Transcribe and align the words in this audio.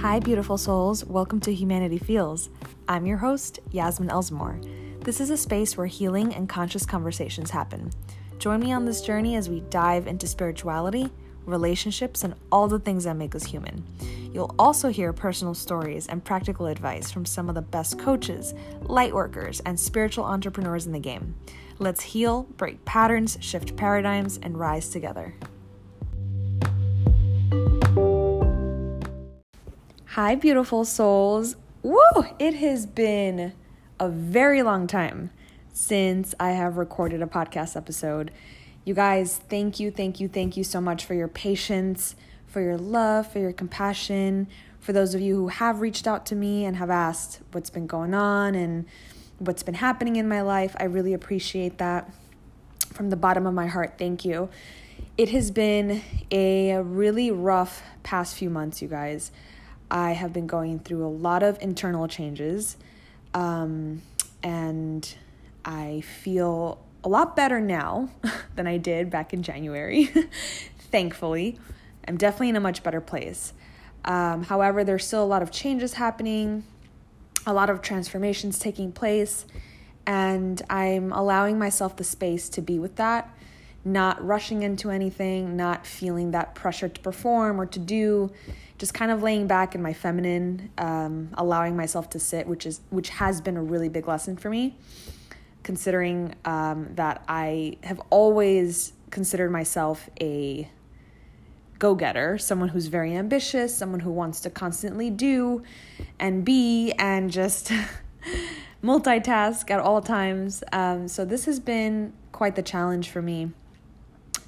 Hi, 0.00 0.20
beautiful 0.20 0.56
souls. 0.56 1.04
Welcome 1.04 1.40
to 1.40 1.52
Humanity 1.52 1.98
Feels. 1.98 2.50
I'm 2.86 3.04
your 3.04 3.16
host, 3.16 3.58
Yasmin 3.72 4.10
Elsmore. 4.10 4.60
This 5.00 5.20
is 5.20 5.28
a 5.30 5.36
space 5.36 5.76
where 5.76 5.88
healing 5.88 6.32
and 6.36 6.48
conscious 6.48 6.86
conversations 6.86 7.50
happen. 7.50 7.90
Join 8.38 8.60
me 8.60 8.70
on 8.72 8.84
this 8.84 9.00
journey 9.00 9.34
as 9.34 9.48
we 9.48 9.58
dive 9.70 10.06
into 10.06 10.28
spirituality, 10.28 11.10
relationships, 11.46 12.22
and 12.22 12.36
all 12.52 12.68
the 12.68 12.78
things 12.78 13.02
that 13.04 13.16
make 13.16 13.34
us 13.34 13.44
human. 13.44 13.84
You'll 14.32 14.54
also 14.56 14.88
hear 14.88 15.12
personal 15.12 15.54
stories 15.54 16.06
and 16.06 16.24
practical 16.24 16.66
advice 16.66 17.10
from 17.10 17.26
some 17.26 17.48
of 17.48 17.56
the 17.56 17.62
best 17.62 17.98
coaches, 17.98 18.54
light 18.82 19.12
workers, 19.12 19.58
and 19.66 19.80
spiritual 19.80 20.26
entrepreneurs 20.26 20.86
in 20.86 20.92
the 20.92 21.00
game. 21.00 21.34
Let's 21.80 22.02
heal, 22.02 22.44
break 22.56 22.84
patterns, 22.84 23.36
shift 23.40 23.74
paradigms, 23.74 24.38
and 24.44 24.60
rise 24.60 24.90
together. 24.90 25.34
Hi, 30.20 30.34
beautiful 30.34 30.84
souls. 30.84 31.54
Woo! 31.80 32.00
It 32.40 32.54
has 32.54 32.86
been 32.86 33.52
a 34.00 34.08
very 34.08 34.64
long 34.64 34.88
time 34.88 35.30
since 35.72 36.34
I 36.40 36.50
have 36.50 36.76
recorded 36.76 37.22
a 37.22 37.26
podcast 37.26 37.76
episode. 37.76 38.32
You 38.84 38.94
guys, 38.94 39.36
thank 39.48 39.78
you, 39.78 39.92
thank 39.92 40.18
you, 40.18 40.26
thank 40.26 40.56
you 40.56 40.64
so 40.64 40.80
much 40.80 41.04
for 41.04 41.14
your 41.14 41.28
patience, 41.28 42.16
for 42.48 42.60
your 42.60 42.76
love, 42.76 43.30
for 43.30 43.38
your 43.38 43.52
compassion. 43.52 44.48
For 44.80 44.92
those 44.92 45.14
of 45.14 45.20
you 45.20 45.36
who 45.36 45.46
have 45.46 45.80
reached 45.80 46.08
out 46.08 46.26
to 46.26 46.34
me 46.34 46.64
and 46.64 46.74
have 46.78 46.90
asked 46.90 47.38
what's 47.52 47.70
been 47.70 47.86
going 47.86 48.12
on 48.12 48.56
and 48.56 48.86
what's 49.38 49.62
been 49.62 49.74
happening 49.74 50.16
in 50.16 50.26
my 50.26 50.40
life, 50.40 50.74
I 50.80 50.86
really 50.86 51.14
appreciate 51.14 51.78
that. 51.78 52.12
From 52.92 53.10
the 53.10 53.16
bottom 53.16 53.46
of 53.46 53.54
my 53.54 53.68
heart, 53.68 53.98
thank 53.98 54.24
you. 54.24 54.48
It 55.16 55.28
has 55.28 55.52
been 55.52 56.02
a 56.32 56.78
really 56.78 57.30
rough 57.30 57.82
past 58.02 58.34
few 58.34 58.50
months, 58.50 58.82
you 58.82 58.88
guys. 58.88 59.30
I 59.90 60.12
have 60.12 60.32
been 60.32 60.46
going 60.46 60.80
through 60.80 61.06
a 61.06 61.08
lot 61.08 61.42
of 61.42 61.58
internal 61.60 62.08
changes, 62.08 62.76
um, 63.34 64.02
and 64.42 65.14
I 65.64 66.02
feel 66.02 66.78
a 67.04 67.08
lot 67.08 67.36
better 67.36 67.60
now 67.60 68.10
than 68.54 68.66
I 68.66 68.76
did 68.76 69.10
back 69.10 69.32
in 69.32 69.42
January, 69.42 70.10
thankfully. 70.90 71.58
I'm 72.06 72.16
definitely 72.16 72.50
in 72.50 72.56
a 72.56 72.60
much 72.60 72.82
better 72.82 73.00
place. 73.00 73.52
Um, 74.04 74.44
however, 74.44 74.84
there's 74.84 75.06
still 75.06 75.22
a 75.22 75.26
lot 75.26 75.42
of 75.42 75.50
changes 75.50 75.94
happening, 75.94 76.64
a 77.46 77.52
lot 77.52 77.68
of 77.70 77.82
transformations 77.82 78.58
taking 78.58 78.92
place, 78.92 79.44
and 80.06 80.62
I'm 80.70 81.12
allowing 81.12 81.58
myself 81.58 81.96
the 81.96 82.04
space 82.04 82.48
to 82.50 82.62
be 82.62 82.78
with 82.78 82.96
that, 82.96 83.30
not 83.92 84.24
rushing 84.24 84.62
into 84.62 84.90
anything, 84.90 85.56
not 85.56 85.86
feeling 85.86 86.32
that 86.32 86.54
pressure 86.54 86.88
to 86.88 87.00
perform 87.00 87.60
or 87.60 87.66
to 87.66 87.78
do 87.78 88.30
just 88.78 88.94
kind 88.94 89.10
of 89.10 89.22
laying 89.22 89.46
back 89.46 89.74
in 89.74 89.82
my 89.82 89.92
feminine, 89.92 90.70
um, 90.78 91.30
allowing 91.34 91.76
myself 91.76 92.08
to 92.10 92.18
sit, 92.18 92.46
which 92.46 92.64
is 92.64 92.80
which 92.90 93.08
has 93.08 93.40
been 93.40 93.56
a 93.56 93.62
really 93.62 93.88
big 93.88 94.06
lesson 94.06 94.36
for 94.36 94.50
me, 94.50 94.76
considering 95.62 96.34
um, 96.44 96.90
that 96.94 97.24
I 97.28 97.76
have 97.82 98.00
always 98.10 98.92
considered 99.10 99.50
myself 99.50 100.08
a 100.20 100.70
go-getter, 101.78 102.38
someone 102.38 102.68
who's 102.68 102.86
very 102.86 103.14
ambitious, 103.14 103.76
someone 103.76 104.00
who 104.00 104.10
wants 104.10 104.40
to 104.40 104.50
constantly 104.50 105.10
do 105.10 105.62
and 106.18 106.44
be 106.44 106.92
and 106.98 107.30
just 107.30 107.72
multitask 108.82 109.70
at 109.70 109.80
all 109.80 110.00
times. 110.00 110.62
Um, 110.72 111.08
so 111.08 111.24
this 111.24 111.44
has 111.44 111.60
been 111.60 112.12
quite 112.32 112.56
the 112.56 112.62
challenge 112.62 113.10
for 113.10 113.22
me, 113.22 113.52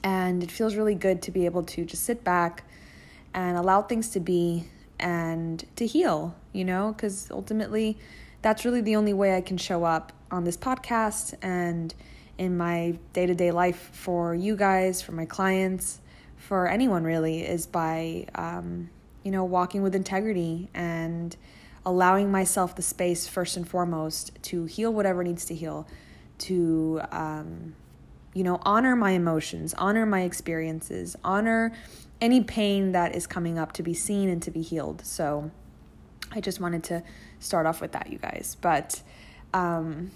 and 0.02 0.42
it 0.42 0.50
feels 0.50 0.76
really 0.76 0.94
good 0.94 1.22
to 1.22 1.30
be 1.30 1.44
able 1.44 1.62
to 1.62 1.84
just 1.84 2.04
sit 2.04 2.24
back 2.24 2.64
and 3.34 3.56
allow 3.56 3.82
things 3.82 4.10
to 4.10 4.20
be 4.20 4.64
and 4.98 5.64
to 5.76 5.86
heal, 5.86 6.34
you 6.52 6.64
know, 6.64 6.92
because 6.92 7.30
ultimately 7.30 7.98
that's 8.42 8.64
really 8.64 8.80
the 8.80 8.96
only 8.96 9.12
way 9.12 9.36
I 9.36 9.40
can 9.40 9.56
show 9.56 9.84
up 9.84 10.12
on 10.30 10.44
this 10.44 10.56
podcast 10.56 11.34
and 11.42 11.94
in 12.38 12.56
my 12.56 12.98
day 13.12 13.26
to 13.26 13.34
day 13.34 13.50
life 13.50 13.90
for 13.92 14.34
you 14.34 14.56
guys, 14.56 15.02
for 15.02 15.12
my 15.12 15.26
clients, 15.26 16.00
for 16.36 16.68
anyone 16.68 17.04
really, 17.04 17.42
is 17.42 17.66
by, 17.66 18.26
um, 18.34 18.88
you 19.22 19.30
know, 19.30 19.44
walking 19.44 19.82
with 19.82 19.94
integrity 19.94 20.68
and 20.72 21.36
allowing 21.84 22.30
myself 22.30 22.76
the 22.76 22.82
space 22.82 23.26
first 23.28 23.56
and 23.56 23.68
foremost 23.68 24.32
to 24.42 24.64
heal 24.64 24.92
whatever 24.92 25.22
needs 25.22 25.44
to 25.44 25.54
heal, 25.54 25.86
to, 26.38 27.00
um, 27.12 27.74
you 28.34 28.44
know, 28.44 28.60
honor 28.62 28.94
my 28.94 29.10
emotions, 29.10 29.74
honor 29.74 30.06
my 30.06 30.22
experiences, 30.22 31.16
honor 31.24 31.72
any 32.20 32.42
pain 32.42 32.92
that 32.92 33.14
is 33.14 33.26
coming 33.26 33.58
up 33.58 33.72
to 33.72 33.82
be 33.82 33.94
seen 33.94 34.28
and 34.28 34.42
to 34.42 34.50
be 34.50 34.62
healed. 34.62 35.04
So 35.04 35.50
I 36.32 36.40
just 36.40 36.60
wanted 36.60 36.84
to 36.84 37.02
start 37.38 37.66
off 37.66 37.80
with 37.80 37.92
that, 37.92 38.10
you 38.12 38.18
guys. 38.18 38.56
But 38.60 39.02
um, 39.52 40.10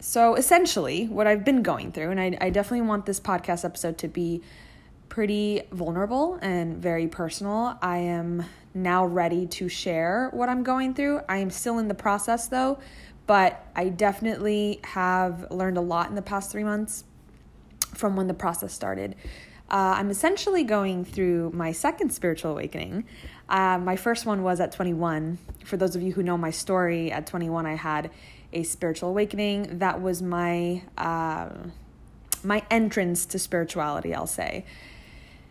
so 0.00 0.34
essentially, 0.34 1.06
what 1.06 1.26
I've 1.26 1.44
been 1.44 1.62
going 1.62 1.92
through, 1.92 2.10
and 2.10 2.20
I, 2.20 2.36
I 2.40 2.50
definitely 2.50 2.86
want 2.86 3.06
this 3.06 3.20
podcast 3.20 3.64
episode 3.64 3.96
to 3.98 4.08
be 4.08 4.42
pretty 5.08 5.62
vulnerable 5.70 6.38
and 6.42 6.76
very 6.76 7.06
personal. 7.06 7.78
I 7.80 7.98
am 7.98 8.44
now 8.74 9.06
ready 9.06 9.46
to 9.46 9.68
share 9.68 10.28
what 10.32 10.48
I'm 10.48 10.64
going 10.64 10.92
through. 10.92 11.20
I 11.28 11.38
am 11.38 11.50
still 11.50 11.78
in 11.78 11.88
the 11.88 11.94
process 11.94 12.48
though, 12.48 12.78
but 13.26 13.64
I 13.76 13.88
definitely 13.88 14.80
have 14.82 15.50
learned 15.50 15.78
a 15.78 15.80
lot 15.80 16.08
in 16.08 16.16
the 16.16 16.22
past 16.22 16.50
three 16.50 16.64
months 16.64 17.04
from 17.94 18.16
when 18.16 18.26
the 18.26 18.34
process 18.34 18.72
started. 18.72 19.14
Uh, 19.70 19.94
I'm 19.96 20.10
essentially 20.10 20.62
going 20.62 21.04
through 21.04 21.50
my 21.54 21.72
second 21.72 22.10
spiritual 22.10 22.52
awakening. 22.52 23.04
Uh, 23.48 23.78
my 23.78 23.96
first 23.96 24.26
one 24.26 24.42
was 24.42 24.60
at 24.60 24.72
21. 24.72 25.38
For 25.64 25.76
those 25.76 25.96
of 25.96 26.02
you 26.02 26.12
who 26.12 26.22
know 26.22 26.36
my 26.36 26.50
story, 26.50 27.10
at 27.10 27.26
21 27.26 27.66
I 27.66 27.74
had 27.74 28.10
a 28.52 28.62
spiritual 28.62 29.08
awakening. 29.08 29.78
That 29.78 30.00
was 30.00 30.22
my 30.22 30.82
uh, 30.96 31.48
my 32.42 32.62
entrance 32.70 33.24
to 33.26 33.38
spirituality. 33.38 34.14
I'll 34.14 34.26
say. 34.26 34.64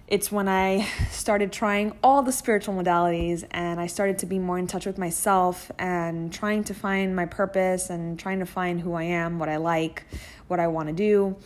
It's 0.05 0.31
when 0.31 0.47
I 0.47 0.87
started 1.09 1.51
trying 1.51 1.97
all 2.03 2.21
the 2.21 2.31
spiritual 2.31 2.75
modalities 2.75 3.45
and 3.49 3.79
I 3.79 3.87
started 3.87 4.19
to 4.19 4.25
be 4.25 4.37
more 4.37 4.59
in 4.59 4.67
touch 4.67 4.85
with 4.85 4.97
myself 4.97 5.71
and 5.79 6.31
trying 6.31 6.65
to 6.65 6.73
find 6.73 7.15
my 7.15 7.25
purpose 7.25 7.89
and 7.89 8.19
trying 8.19 8.39
to 8.39 8.45
find 8.45 8.81
who 8.81 8.93
I 8.93 9.03
am, 9.03 9.39
what 9.39 9.49
I 9.49 9.57
like, 9.57 10.03
what 10.49 10.59
I 10.59 10.67
want 10.67 10.89
to 10.89 10.93
do. 10.93 11.37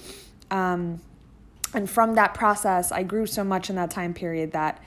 Um, 0.51 1.01
and 1.73 1.89
from 1.89 2.15
that 2.15 2.33
process, 2.33 2.91
I 2.91 3.03
grew 3.03 3.25
so 3.25 3.43
much 3.43 3.69
in 3.69 3.75
that 3.75 3.91
time 3.91 4.13
period 4.13 4.53
that 4.53 4.81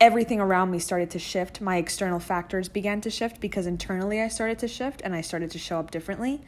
everything 0.00 0.40
around 0.40 0.70
me 0.70 0.78
started 0.80 1.10
to 1.10 1.18
shift. 1.18 1.60
My 1.60 1.76
external 1.76 2.18
factors 2.18 2.68
began 2.68 3.00
to 3.02 3.10
shift 3.10 3.40
because 3.40 3.66
internally 3.66 4.20
I 4.20 4.28
started 4.28 4.58
to 4.60 4.68
shift 4.68 5.00
and 5.04 5.14
I 5.14 5.20
started 5.20 5.50
to 5.52 5.58
show 5.58 5.78
up 5.78 5.92
differently. 5.92 6.40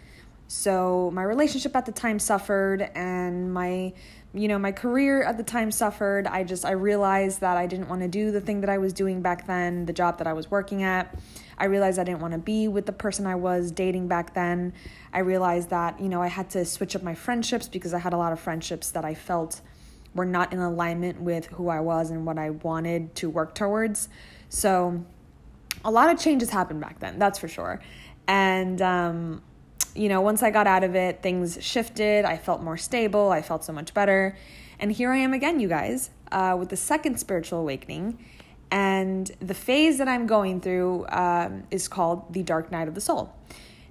So 0.49 1.10
my 1.12 1.22
relationship 1.22 1.75
at 1.75 1.87
the 1.87 1.93
time 1.93 2.19
suffered 2.19 2.82
and 2.94 3.53
my 3.53 3.93
you 4.37 4.49
know, 4.49 4.59
my 4.59 4.72
career 4.72 5.22
at 5.22 5.37
the 5.37 5.44
time 5.44 5.71
suffered. 5.71 6.27
I 6.27 6.43
just 6.43 6.65
I 6.65 6.72
realized 6.72 7.41
that 7.41 7.56
I 7.56 7.66
didn't 7.66 7.88
want 7.88 8.03
to 8.03 8.09
do 8.09 8.32
the 8.32 8.41
thing 8.41 8.62
that 8.62 8.71
I 8.71 8.78
was 8.78 8.93
doing 8.93 9.22
back 9.22 9.47
then, 9.47 9.87
the 9.87 9.93
job 9.93 10.19
that 10.19 10.27
I 10.27 10.33
was 10.33 10.50
working 10.50 10.83
at. 10.83 11.16
I 11.56 11.66
realized 11.66 12.00
I 12.00 12.04
didn't 12.04 12.21
want 12.21 12.33
to 12.33 12.38
be 12.38 12.66
with 12.66 12.84
the 12.84 12.93
person 12.93 13.27
I 13.27 13.37
was 13.37 13.71
dating 13.71 14.09
back 14.09 14.34
then. 14.34 14.72
I 15.12 15.21
realized 15.21 15.71
that, 15.71 16.00
you 16.00 16.09
know, 16.09 16.21
I 16.21 16.27
had 16.27 16.50
to 16.50 16.65
switch 16.65 16.97
up 16.97 17.03
my 17.04 17.15
friendships 17.15 17.69
because 17.69 17.94
I 17.94 18.00
had 18.00 18.12
a 18.12 18.16
lot 18.16 18.33
of 18.33 18.41
friendships 18.41 18.91
that 18.91 19.04
I 19.04 19.15
felt 19.15 19.60
were 20.16 20.25
not 20.25 20.53
in 20.53 20.59
alignment 20.59 21.21
with 21.21 21.47
who 21.47 21.69
I 21.69 21.78
was 21.78 22.10
and 22.10 22.27
what 22.27 22.37
I 22.37 22.50
wanted 22.50 23.15
to 23.16 23.31
work 23.31 23.54
towards. 23.54 24.09
So, 24.49 25.04
a 25.84 25.93
lot 25.93 26.10
of 26.10 26.19
changes 26.19 26.50
happened 26.50 26.81
back 26.81 26.99
then, 26.99 27.21
that's 27.21 27.38
for 27.38 27.47
sure. 27.47 27.81
And 28.27 28.83
um 28.83 29.43
you 29.94 30.09
know, 30.09 30.21
once 30.21 30.43
I 30.43 30.50
got 30.50 30.66
out 30.66 30.84
of 30.84 30.94
it, 30.94 31.22
things 31.22 31.59
shifted. 31.60 32.25
I 32.25 32.37
felt 32.37 32.62
more 32.62 32.77
stable. 32.77 33.31
I 33.31 33.43
felt 33.43 33.65
so 33.65 33.72
much 33.72 33.94
better. 33.94 34.37
And 34.78 34.91
here 34.91 35.10
I 35.10 35.19
am 35.19 35.32
again, 35.32 35.60
you 35.60 35.69
guys, 35.69 36.10
uh, 36.32 36.57
with 36.59 36.68
the 36.68 36.77
second 36.77 37.18
spiritual 37.18 37.60
awakening. 37.60 38.18
And 38.71 39.30
the 39.41 39.54
phase 39.54 39.98
that 39.98 40.09
I'm 40.09 40.27
going 40.27 40.60
through 40.60 41.07
um, 41.10 41.65
is 41.71 41.86
called 41.86 42.33
the 42.33 42.42
dark 42.42 42.72
night 42.72 42.89
of 42.89 42.95
the 42.95 43.01
soul. 43.01 43.33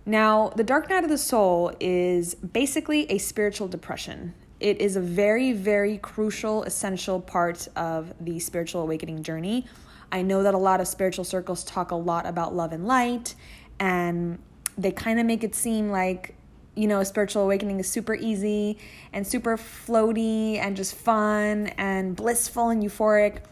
Now, 0.06 0.50
the 0.50 0.63
dark 0.66 0.89
night 0.89 1.06
of 1.06 1.10
the 1.10 1.18
soul 1.18 1.72
is 1.80 2.36
basically 2.36 3.10
a 3.10 3.18
spiritual 3.18 3.69
depression. 3.69 4.33
It 4.60 4.81
is 4.81 4.98
a 4.98 5.01
very, 5.01 5.54
very 5.54 5.98
crucial, 5.98 6.63
essential 6.63 7.22
part 7.22 7.68
of 7.77 8.13
the 8.19 8.39
spiritual 8.39 8.81
awakening 8.81 9.24
journey. 9.24 9.66
I 10.12 10.22
know 10.22 10.44
that 10.44 10.54
a 10.54 10.57
lot 10.57 10.81
of 10.81 10.88
spiritual 10.88 11.24
circles 11.24 11.63
talk 11.63 11.92
a 11.92 11.95
lot 11.95 12.25
about 12.25 12.54
love 12.54 12.74
and 12.74 12.86
light, 12.86 13.36
and 13.80 14.39
they 14.78 14.92
kind 14.92 15.20
of 15.20 15.25
make 15.25 15.44
it 15.44 15.56
seem 15.56 15.90
like 15.90 16.36
you 16.75 16.88
know, 16.88 17.00
a 17.00 17.06
spiritual 17.06 17.44
awakening 17.44 17.80
is 17.80 17.88
super 17.88 18.16
easy 18.16 18.78
and 19.12 19.25
super 19.25 19.58
floaty 19.58 20.58
and 20.58 20.75
just 20.75 20.96
fun 20.96 21.68
and 21.78 22.16
blissful 22.16 22.70
and 22.70 22.81
euphoric. 22.81 23.44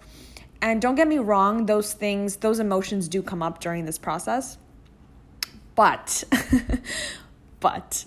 And 0.62 0.82
don't 0.82 0.96
get 0.96 1.08
me 1.08 1.18
wrong, 1.20 1.66
those 1.66 1.94
things, 1.94 2.38
those 2.38 2.60
emotions 2.60 3.08
do 3.08 3.22
come 3.22 3.44
up 3.44 3.60
during 3.60 3.86
this 3.86 3.98
process. 3.98 4.58
But, 5.76 6.24
but 7.60 8.06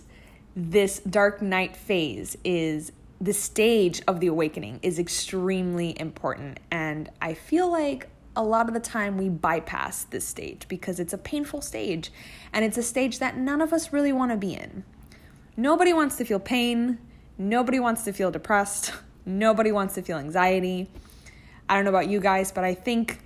this 0.57 1.01
dark 1.01 1.43
night 1.43 1.77
phase 1.77 2.37
is 2.45 2.93
the 3.21 3.33
stage 3.33 4.03
of 4.07 4.21
the 4.21 4.27
awakening 4.27 4.81
is 4.83 4.99
extremely 4.99 5.99
important. 5.99 6.61
And 6.71 7.11
I 7.21 7.35
feel 7.35 7.71
like 7.71 8.09
a 8.37 8.43
lot 8.43 8.69
of 8.69 8.75
the 8.75 8.81
time 8.81 9.17
we 9.17 9.29
bypass 9.29 10.05
this 10.05 10.27
stage 10.27 10.67
because 10.69 10.99
it's 10.99 11.13
a 11.13 11.19
painful 11.19 11.61
stage 11.61 12.11
and 12.53 12.65
it's 12.65 12.77
a 12.77 12.83
stage 12.83 13.19
that 13.19 13.37
none 13.37 13.61
of 13.61 13.73
us 13.73 13.93
really 13.93 14.13
want 14.13 14.31
to 14.33 14.37
be 14.37 14.55
in. 14.55 14.85
Nobody 15.57 15.93
wants 15.93 16.17
to 16.17 16.25
feel 16.25 16.41
pain. 16.41 16.99
Nobody 17.39 17.79
wants 17.79 18.03
to 18.05 18.13
feel 18.13 18.31
depressed. 18.31 18.93
Nobody 19.27 19.73
wants 19.73 19.95
to 19.95 20.03
feel 20.03 20.19
anxiety. 20.19 20.89
I 21.69 21.77
don't 21.77 21.85
know 21.85 21.91
about 21.91 22.09
you 22.09 22.21
guys, 22.21 22.53
but 22.53 22.65
I 22.65 22.75
think 22.75 23.21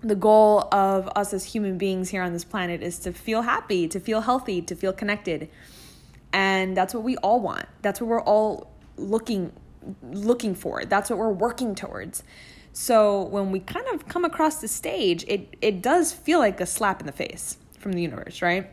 the 0.00 0.14
goal 0.14 0.68
of 0.72 1.08
us 1.16 1.32
as 1.32 1.44
human 1.44 1.78
beings 1.78 2.10
here 2.10 2.22
on 2.22 2.32
this 2.32 2.44
planet 2.44 2.82
is 2.82 2.98
to 3.00 3.12
feel 3.12 3.42
happy, 3.42 3.88
to 3.88 4.00
feel 4.00 4.20
healthy, 4.20 4.60
to 4.62 4.74
feel 4.74 4.92
connected. 4.92 5.48
And 6.32 6.76
that's 6.76 6.92
what 6.92 7.04
we 7.04 7.16
all 7.18 7.40
want. 7.40 7.66
That's 7.82 8.00
what 8.00 8.08
we're 8.08 8.22
all 8.22 8.70
looking 8.96 9.52
looking 10.02 10.54
for. 10.54 10.84
That's 10.84 11.10
what 11.10 11.18
we're 11.18 11.30
working 11.32 11.74
towards. 11.74 12.22
So 12.74 13.22
when 13.22 13.52
we 13.52 13.60
kind 13.60 13.86
of 13.94 14.08
come 14.08 14.24
across 14.24 14.60
the 14.60 14.66
stage, 14.66 15.24
it 15.28 15.56
it 15.62 15.80
does 15.80 16.12
feel 16.12 16.40
like 16.40 16.60
a 16.60 16.66
slap 16.66 17.00
in 17.00 17.06
the 17.06 17.12
face 17.12 17.56
from 17.78 17.92
the 17.92 18.02
universe, 18.02 18.42
right? 18.42 18.68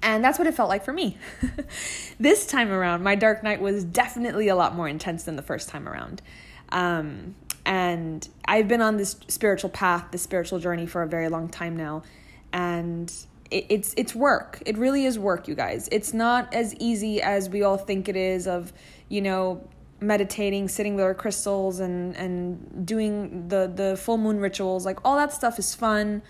And 0.00 0.22
that's 0.22 0.38
what 0.38 0.46
it 0.46 0.54
felt 0.54 0.68
like 0.68 0.84
for 0.84 0.92
me. 0.92 1.18
this 2.20 2.46
time 2.46 2.70
around, 2.70 3.02
my 3.02 3.16
dark 3.16 3.42
night 3.42 3.60
was 3.60 3.82
definitely 3.82 4.46
a 4.46 4.54
lot 4.54 4.76
more 4.76 4.86
intense 4.88 5.24
than 5.24 5.34
the 5.34 5.42
first 5.42 5.68
time 5.68 5.88
around. 5.88 6.22
Um, 6.68 7.34
and 7.66 8.26
I've 8.44 8.68
been 8.68 8.80
on 8.80 8.96
this 8.98 9.16
spiritual 9.26 9.70
path, 9.70 10.06
this 10.12 10.22
spiritual 10.22 10.60
journey 10.60 10.86
for 10.86 11.02
a 11.02 11.08
very 11.08 11.28
long 11.28 11.48
time 11.48 11.76
now. 11.76 12.04
And 12.52 13.12
it, 13.50 13.66
it's 13.68 13.94
it's 13.96 14.14
work. 14.14 14.62
It 14.64 14.78
really 14.78 15.04
is 15.04 15.18
work, 15.18 15.48
you 15.48 15.56
guys. 15.56 15.88
It's 15.90 16.14
not 16.14 16.54
as 16.54 16.72
easy 16.76 17.20
as 17.20 17.50
we 17.50 17.64
all 17.64 17.78
think 17.78 18.08
it 18.08 18.16
is 18.16 18.46
of, 18.46 18.72
you 19.08 19.20
know, 19.22 19.68
meditating, 20.00 20.68
sitting 20.68 20.94
with 20.94 21.04
our 21.04 21.14
crystals 21.14 21.80
and 21.80 22.16
and 22.16 22.86
doing 22.86 23.48
the 23.48 23.70
the 23.72 23.96
full 23.96 24.18
moon 24.18 24.40
rituals. 24.40 24.84
Like 24.84 24.98
all 25.04 25.16
that 25.16 25.32
stuff 25.32 25.58
is 25.58 25.74
fun. 25.74 26.22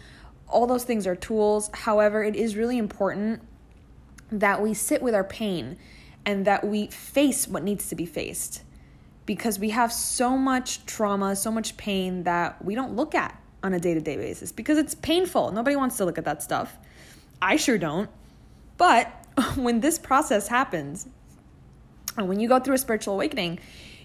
All 0.48 0.66
those 0.66 0.84
things 0.84 1.06
are 1.06 1.16
tools. 1.16 1.70
However, 1.74 2.22
it 2.22 2.34
is 2.34 2.56
really 2.56 2.78
important 2.78 3.42
that 4.30 4.62
we 4.62 4.74
sit 4.74 5.02
with 5.02 5.14
our 5.14 5.24
pain 5.24 5.76
and 6.24 6.44
that 6.44 6.66
we 6.66 6.86
face 6.88 7.46
what 7.46 7.62
needs 7.62 7.88
to 7.88 7.94
be 7.94 8.06
faced. 8.06 8.62
Because 9.26 9.58
we 9.58 9.70
have 9.70 9.92
so 9.92 10.38
much 10.38 10.86
trauma, 10.86 11.36
so 11.36 11.50
much 11.50 11.76
pain 11.76 12.24
that 12.24 12.64
we 12.64 12.74
don't 12.74 12.96
look 12.96 13.14
at 13.14 13.38
on 13.62 13.74
a 13.74 13.80
day-to-day 13.80 14.16
basis 14.16 14.52
because 14.52 14.78
it's 14.78 14.94
painful. 14.94 15.50
Nobody 15.52 15.76
wants 15.76 15.96
to 15.98 16.04
look 16.04 16.16
at 16.16 16.24
that 16.24 16.42
stuff. 16.42 16.78
I 17.42 17.56
sure 17.56 17.76
don't. 17.76 18.08
But 18.78 19.12
when 19.56 19.80
this 19.80 19.98
process 19.98 20.48
happens, 20.48 21.06
and 22.18 22.28
when 22.28 22.40
you 22.40 22.48
go 22.48 22.58
through 22.60 22.74
a 22.74 22.78
spiritual 22.78 23.14
awakening, 23.14 23.58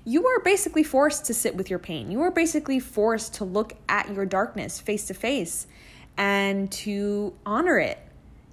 you 0.06 0.26
are 0.28 0.40
basically 0.42 0.84
forced 0.84 1.26
to 1.26 1.34
sit 1.34 1.56
with 1.56 1.70
your 1.70 1.80
pain. 1.80 2.12
You 2.12 2.22
are 2.22 2.32
basically 2.32 2.80
forced 2.80 3.36
to 3.36 3.46
look 3.46 3.74
at 3.88 4.14
your 4.14 4.26
darkness 4.26 4.80
face 4.80 5.08
to 5.08 5.14
face 5.14 5.68
and 6.18 6.72
to 6.74 7.34
honor 7.46 7.80
it. 7.80 8.00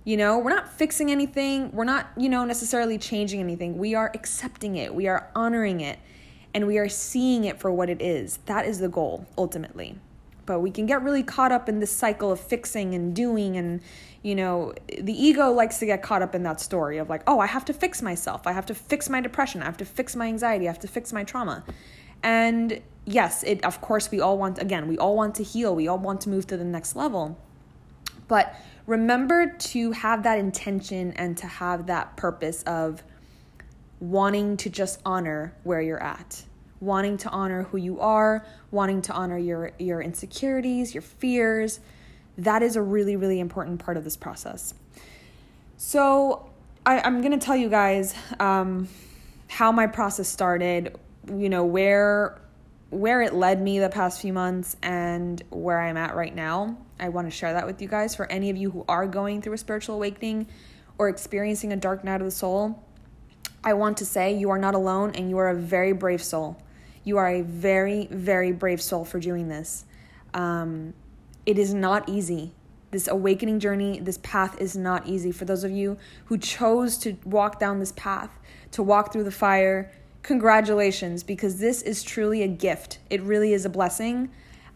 You 0.05 0.17
know, 0.17 0.39
we're 0.39 0.55
not 0.55 0.73
fixing 0.73 1.11
anything. 1.11 1.73
We're 1.73 1.85
not, 1.85 2.09
you 2.17 2.29
know, 2.29 2.45
necessarily 2.45 2.99
changing 2.99 3.41
anything. 3.41 3.77
We 3.77 3.95
are 3.95 4.11
accepting 4.15 4.77
it. 4.77 4.95
We 4.95 5.09
are 5.09 5.29
honoring 5.35 5.81
it. 5.81 5.99
And 6.55 6.67
we 6.67 6.79
are 6.79 6.89
seeing 6.89 7.45
it 7.45 7.61
for 7.61 7.71
what 7.71 7.91
it 7.91 8.01
is. 8.01 8.39
That 8.47 8.67
is 8.67 8.79
the 8.79 8.89
goal, 8.89 9.27
ultimately. 9.37 9.99
But 10.51 10.63
we 10.63 10.73
can 10.73 10.85
get 10.85 11.01
really 11.05 11.23
caught 11.23 11.53
up 11.53 11.69
in 11.69 11.79
this 11.79 11.93
cycle 11.93 12.33
of 12.33 12.41
fixing 12.41 12.93
and 12.93 13.15
doing 13.15 13.57
and, 13.57 13.81
you 14.25 14.35
know, 14.35 14.75
the 15.01 15.13
ego 15.13 15.53
likes 15.53 15.79
to 15.79 15.87
get 15.87 16.03
caught 16.03 16.23
up 16.23 16.35
in 16.35 16.43
that 16.43 16.61
story 16.61 16.99
of 16.99 17.09
like, 17.09 17.23
oh, 17.29 17.39
I 17.39 17.47
have 17.47 17.65
to 17.67 17.73
fix 17.73 18.03
myself. 18.03 18.49
I 18.49 18.53
have 18.53 18.67
to 18.67 18.75
fix 18.75 19.09
my 19.09 19.21
depression. 19.21 19.63
I 19.63 19.67
have 19.67 19.77
to 19.77 19.85
fix 19.85 20.17
my 20.17 20.27
anxiety. 20.27 20.67
I 20.67 20.73
have 20.73 20.81
to 20.81 20.89
fix 20.89 21.13
my 21.13 21.23
trauma. 21.23 21.63
And 22.25 22.81
yes, 23.05 23.45
it 23.45 23.65
of 23.65 23.81
course 23.81 24.11
we 24.11 24.21
all 24.21 24.39
want 24.39 24.61
again, 24.61 24.89
we 24.89 24.99
all 24.99 25.15
want 25.15 25.37
to 25.37 25.45
heal. 25.45 25.73
We 25.73 25.87
all 25.87 25.99
want 25.99 26.21
to 26.23 26.29
move 26.31 26.49
to 26.49 26.57
the 26.57 26.65
next 26.65 26.97
level. 26.97 27.39
But 28.27 28.53
remember 28.89 29.55
to 29.71 29.93
have 29.93 30.25
that 30.25 30.41
intention 30.41 31.13
and 31.13 31.37
to 31.37 31.47
have 31.47 31.87
that 31.87 32.17
purpose 32.17 32.65
of 32.65 33.05
wanting 34.01 34.57
to 34.57 34.69
just 34.69 34.99
honor 35.07 35.55
where 35.63 35.81
you're 35.81 36.03
at 36.03 36.43
wanting 36.81 37.17
to 37.19 37.29
honor 37.29 37.65
who 37.65 37.77
you 37.77 38.01
are 38.01 38.45
wanting 38.71 39.03
to 39.03 39.13
honor 39.13 39.39
your 39.39 39.73
your 39.79 40.01
insecurities 40.01 40.95
your 40.95 41.03
fears 41.03 41.81
that 42.41 42.63
is 42.63 42.77
a 42.77 42.83
really, 42.83 43.17
really 43.17 43.39
important 43.39 43.81
part 43.81 43.97
of 43.97 44.05
this 44.05 44.17
process. 44.17 44.75
So, 45.77 46.51
I, 46.87 47.07
am 47.07 47.23
to 47.23 47.39
tell 47.39 47.57
you 47.57 47.69
guys 47.69 48.15
um, 48.39 48.89
how 49.49 49.73
my 49.73 49.87
process 49.87 50.29
started, 50.29 50.97
you 51.29 51.49
know, 51.49 51.65
where 51.65 52.41
where 52.89 53.23
it 53.23 53.35
led 53.35 53.63
me 53.63 53.79
the 53.79 53.89
past 53.89 54.21
few 54.21 54.33
months 54.33 54.77
and 54.83 55.41
where 55.51 55.81
I'm 55.81 55.97
at 55.97 56.17
right 56.17 56.35
now. 56.35 56.77
I 56.99 57.11
want 57.11 57.29
to 57.29 57.31
share 57.31 57.53
that 57.53 57.65
with 57.65 57.81
you 57.81 57.87
guys 57.87 58.17
for 58.17 58.27
any 58.33 58.51
of 58.51 58.57
you 58.57 58.71
who 58.71 58.85
are 58.89 59.07
going 59.07 59.43
through 59.43 59.53
a 59.53 59.59
spiritual 59.59 59.95
awakening 59.95 60.49
or 60.99 61.09
experiencing 61.09 61.73
a 61.73 61.77
dark 61.77 62.03
night 62.03 62.21
of 62.21 62.25
the 62.25 62.33
soul. 62.33 62.83
I 63.63 63.75
want 63.75 63.99
to 63.99 64.05
say 64.05 64.35
you 64.35 64.51
are 64.51 64.59
not 64.59 64.75
alone 64.75 65.13
and 65.15 65.31
you 65.31 65.39
are 65.39 65.51
a 65.51 65.55
very 65.55 65.93
brave 65.93 66.23
soul. 66.23 66.61
You 67.05 67.17
are 67.17 67.29
a 67.29 67.43
very, 67.43 68.07
very 68.11 68.53
brave 68.53 68.81
soul 68.81 69.05
for 69.05 69.19
doing 69.19 69.49
this. 69.49 69.85
Um, 70.35 70.95
it 71.47 71.59
is 71.59 71.73
not 71.73 72.09
easy. 72.09 72.53
This 72.91 73.09
awakening 73.09 73.61
journey, 73.61 74.01
this 74.01 74.19
path 74.19 74.61
is 74.61 74.77
not 74.77 75.07
easy. 75.07 75.33
For 75.33 75.45
those 75.45 75.65
of 75.65 75.71
you 75.71 75.97
who 76.27 76.39
chose 76.39 76.99
to 76.99 77.17
walk 77.25 77.59
down 77.59 77.79
this 77.79 77.93
path, 77.93 78.31
to 78.73 78.83
walk 78.83 79.13
through 79.13 79.25
the 79.25 79.31
fire, 79.31 79.93
congratulations, 80.23 81.23
because 81.23 81.59
this 81.59 81.83
is 81.83 82.03
truly 82.03 82.43
a 82.43 82.49
gift. 82.49 82.99
It 83.09 83.23
really 83.23 83.53
is 83.53 83.65
a 83.65 83.71
blessing. 83.71 84.31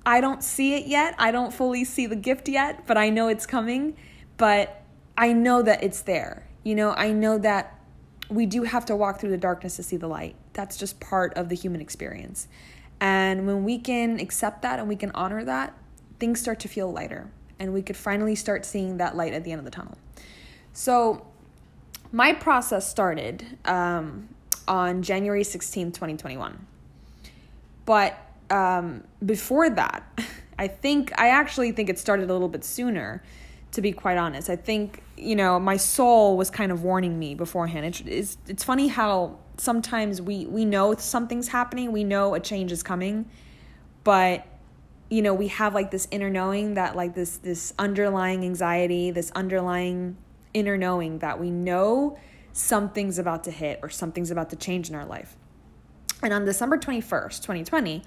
I 0.07 0.21
don't 0.21 0.43
see 0.43 0.75
it 0.75 0.87
yet. 0.87 1.15
I 1.19 1.31
don't 1.31 1.53
fully 1.53 1.85
see 1.85 2.07
the 2.07 2.17
gift 2.17 2.49
yet, 2.49 2.87
but 2.87 2.97
I 2.97 3.11
know 3.11 3.29
it's 3.29 3.47
coming. 3.47 3.97
But 4.37 4.83
I 5.17 5.33
know 5.33 5.63
that 5.63 5.83
it's 5.83 6.03
there. 6.03 6.47
You 6.63 6.75
know, 6.75 6.93
I 6.93 7.13
know 7.13 7.39
that 7.39 7.79
we 8.31 8.47
do 8.47 8.63
have 8.63 8.87
to 8.87 8.97
walk 8.97 9.21
through 9.21 9.31
the 9.31 9.39
darkness 9.39 9.77
to 9.77 9.83
see 9.83 9.97
the 9.97 10.09
light. 10.09 10.37
That's 10.55 10.77
just 10.77 10.99
part 11.01 11.35
of 11.35 11.49
the 11.49 11.57
human 11.57 11.81
experience. 11.81 12.49
And 13.01 13.47
when 13.47 13.65
we 13.65 13.79
can 13.79 14.19
accept 14.19 14.63
that 14.63 14.79
and 14.79 14.89
we 14.89 14.97
can 14.97 15.11
honor 15.13 15.45
that, 15.45 15.75
things 16.19 16.41
start 16.41 16.61
to 16.61 16.69
feel 16.69 16.91
lighter 16.91 17.29
and 17.59 17.73
we 17.73 17.83
could 17.83 17.97
finally 17.97 18.35
start 18.35 18.65
seeing 18.65 18.99
that 18.99 19.17
light 19.17 19.33
at 19.33 19.45
the 19.45 19.53
end 19.53 19.59
of 19.59 19.65
the 19.65 19.71
tunnel. 19.71 19.97
So, 20.73 21.27
my 22.13 22.33
process 22.33 22.89
started 22.89 23.45
um, 23.65 24.29
on 24.69 25.03
January 25.03 25.43
16th, 25.43 25.95
2021. 25.95 26.67
But 27.87 28.19
um, 28.51 29.03
before 29.25 29.71
that, 29.71 30.03
I 30.59 30.69
think, 30.69 31.13
I 31.19 31.29
actually 31.29 31.73
think 31.73 31.89
it 31.89 31.99
started 31.99 32.31
a 32.31 32.33
little 32.33 32.49
bit 32.49 32.65
sooner, 32.65 33.23
to 33.73 33.83
be 33.83 33.91
quite 33.91 34.17
honest. 34.17 34.49
I 34.49 34.57
think, 34.57 35.03
you 35.17 35.35
know, 35.35 35.59
my 35.59 35.77
soul 35.77 36.37
was 36.37 36.51
kind 36.51 36.71
of 36.71 36.85
warning 36.85 37.19
me 37.19 37.35
beforehand. 37.35 37.87
It, 37.87 38.07
it's, 38.07 38.39
it's 38.47 38.63
funny 38.63 38.87
how 38.87 39.39
sometimes 39.57 40.21
we, 40.21 40.47
we 40.47 40.65
know 40.65 40.95
something's 40.97 41.49
happening, 41.49 41.93
we 41.93 42.05
know 42.05 42.35
a 42.35 42.41
change 42.41 42.73
is 42.73 42.83
coming, 42.83 43.29
but 44.03 44.47
you 45.11 45.23
know 45.23 45.35
we 45.35 45.49
have 45.49 45.75
like 45.75 45.91
this 45.91 46.09
inner 46.11 46.31
knowing 46.31 46.75
that 46.75 46.97
like 46.97 47.15
this 47.15 47.37
this 47.39 47.73
underlying 47.79 48.43
anxiety 48.45 49.11
this 49.11 49.31
underlying 49.33 50.17
inner 50.53 50.77
knowing 50.77 51.19
that 51.19 51.39
we 51.39 51.51
know 51.51 52.19
something's 52.53 53.19
about 53.19 53.45
to 53.45 53.51
hit 53.51 53.79
or 53.83 53.91
something's 53.91 54.31
about 54.31 54.51
to 54.51 54.57
change 54.57 54.89
in 54.89 54.95
our 54.95 55.05
life. 55.05 55.37
And 56.23 56.33
on 56.33 56.45
december 56.45 56.79
21st 56.79 57.43
2020 57.43 58.03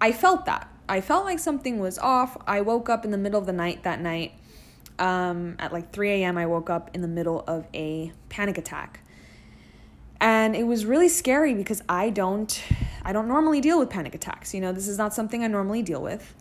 i 0.00 0.12
felt 0.12 0.44
that. 0.46 0.68
I 0.86 1.00
felt 1.00 1.24
like 1.24 1.38
something 1.38 1.78
was 1.78 1.98
off. 1.98 2.36
I 2.46 2.60
woke 2.60 2.90
up 2.90 3.06
in 3.06 3.10
the 3.10 3.16
middle 3.16 3.40
of 3.40 3.46
the 3.46 3.54
night 3.54 3.84
that 3.84 4.00
night. 4.00 4.34
Um, 4.98 5.56
at 5.58 5.72
like 5.72 5.92
3 5.92 6.22
a.m 6.22 6.38
i 6.38 6.46
woke 6.46 6.70
up 6.70 6.90
in 6.94 7.00
the 7.00 7.08
middle 7.08 7.42
of 7.48 7.66
a 7.74 8.12
panic 8.28 8.58
attack 8.58 9.00
and 10.24 10.56
it 10.56 10.64
was 10.64 10.84
really 10.84 11.08
scary 11.08 11.54
because 11.54 11.82
i 11.88 12.10
don't 12.10 12.62
I 13.04 13.12
don't 13.12 13.28
normally 13.28 13.60
deal 13.60 13.78
with 13.78 13.90
panic 13.90 14.14
attacks. 14.14 14.54
You 14.54 14.60
know, 14.60 14.72
this 14.72 14.88
is 14.88 14.96
not 14.96 15.12
something 15.12 15.44
I 15.44 15.46
normally 15.46 15.82
deal 15.82 16.00
with. 16.00 16.34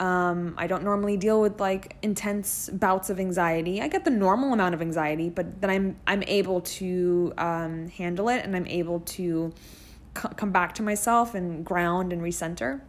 Um, 0.00 0.54
I 0.56 0.66
don't 0.66 0.84
normally 0.84 1.16
deal 1.16 1.40
with 1.40 1.60
like 1.60 1.96
intense 2.02 2.68
bouts 2.72 3.08
of 3.10 3.18
anxiety. 3.18 3.80
I 3.80 3.88
get 3.88 4.04
the 4.04 4.10
normal 4.10 4.52
amount 4.52 4.74
of 4.74 4.82
anxiety, 4.82 5.28
but 5.28 5.60
then 5.60 5.70
I'm 5.70 5.96
I'm 6.06 6.22
able 6.24 6.60
to 6.60 7.32
um, 7.38 7.88
handle 7.88 8.28
it 8.28 8.44
and 8.44 8.54
I'm 8.54 8.66
able 8.66 9.00
to 9.00 9.52
c- 10.16 10.28
come 10.36 10.52
back 10.52 10.74
to 10.76 10.82
myself 10.82 11.34
and 11.34 11.64
ground 11.64 12.12
and 12.12 12.22
recenter. 12.22 12.80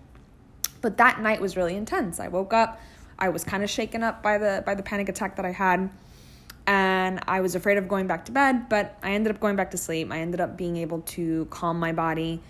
But 0.82 0.98
that 0.98 1.20
night 1.20 1.42
was 1.42 1.58
really 1.58 1.76
intense. 1.76 2.20
I 2.20 2.28
woke 2.28 2.54
up, 2.54 2.80
I 3.18 3.30
was 3.30 3.44
kind 3.44 3.64
of 3.64 3.70
shaken 3.70 4.04
up 4.04 4.22
by 4.22 4.38
the 4.38 4.64
by 4.66 4.76
the 4.76 4.84
panic 4.84 5.10
attack 5.10 5.36
that 5.38 5.46
I 5.46 5.52
had, 5.52 5.90
and 6.70 7.20
I 7.28 7.42
was 7.42 7.56
afraid 7.56 7.80
of 7.80 7.88
going 7.88 8.06
back 8.06 8.26
to 8.26 8.32
bed. 8.32 8.70
But 8.70 8.96
I 9.02 9.14
ended 9.14 9.34
up 9.34 9.42
going 9.42 9.56
back 9.56 9.72
to 9.72 9.78
sleep. 9.78 10.12
I 10.12 10.20
ended 10.20 10.40
up 10.40 10.56
being 10.56 10.78
able 10.78 11.02
to 11.02 11.46
calm 11.46 11.80
my 11.80 11.92
body 11.92 12.42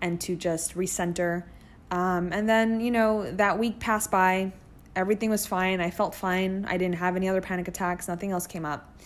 and 0.00 0.18
to 0.22 0.34
just 0.34 0.74
recenter. 0.74 1.44
Um, 1.90 2.32
and 2.32 2.48
then, 2.48 2.80
you 2.80 2.90
know, 2.90 3.30
that 3.32 3.58
week 3.58 3.78
passed 3.78 4.10
by. 4.10 4.52
Everything 4.96 5.28
was 5.28 5.44
fine. 5.44 5.82
I 5.82 5.90
felt 5.90 6.14
fine. 6.14 6.64
I 6.66 6.78
didn't 6.78 6.96
have 6.96 7.16
any 7.16 7.28
other 7.28 7.42
panic 7.42 7.68
attacks. 7.68 8.08
Nothing 8.08 8.32
else 8.32 8.46
came 8.46 8.64
up. 8.64 8.98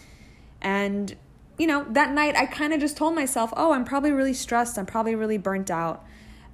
And, 0.62 1.16
you 1.58 1.66
know, 1.66 1.84
that 1.90 2.12
night 2.12 2.36
I 2.36 2.46
kind 2.46 2.72
of 2.72 2.78
just 2.78 2.96
told 2.96 3.16
myself, 3.16 3.52
oh, 3.56 3.72
I'm 3.72 3.84
probably 3.84 4.12
really 4.12 4.34
stressed. 4.34 4.78
I'm 4.78 4.86
probably 4.86 5.16
really 5.16 5.38
burnt 5.38 5.72
out. 5.72 6.04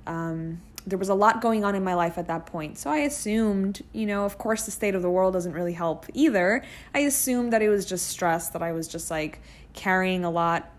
Um, 0.06 0.62
there 0.86 0.98
was 0.98 1.08
a 1.08 1.14
lot 1.14 1.40
going 1.40 1.64
on 1.64 1.74
in 1.74 1.82
my 1.82 1.94
life 1.94 2.16
at 2.16 2.28
that 2.28 2.46
point. 2.46 2.78
So 2.78 2.90
I 2.90 2.98
assumed, 2.98 3.82
you 3.92 4.06
know, 4.06 4.24
of 4.24 4.38
course, 4.38 4.64
the 4.64 4.70
state 4.70 4.94
of 4.94 5.02
the 5.02 5.10
world 5.10 5.34
doesn't 5.34 5.52
really 5.52 5.72
help 5.72 6.06
either. 6.14 6.62
I 6.94 7.00
assumed 7.00 7.52
that 7.52 7.60
it 7.60 7.68
was 7.68 7.84
just 7.84 8.06
stress, 8.06 8.50
that 8.50 8.62
I 8.62 8.72
was 8.72 8.86
just 8.86 9.10
like 9.10 9.40
carrying 9.72 10.24
a 10.24 10.30
lot, 10.30 10.70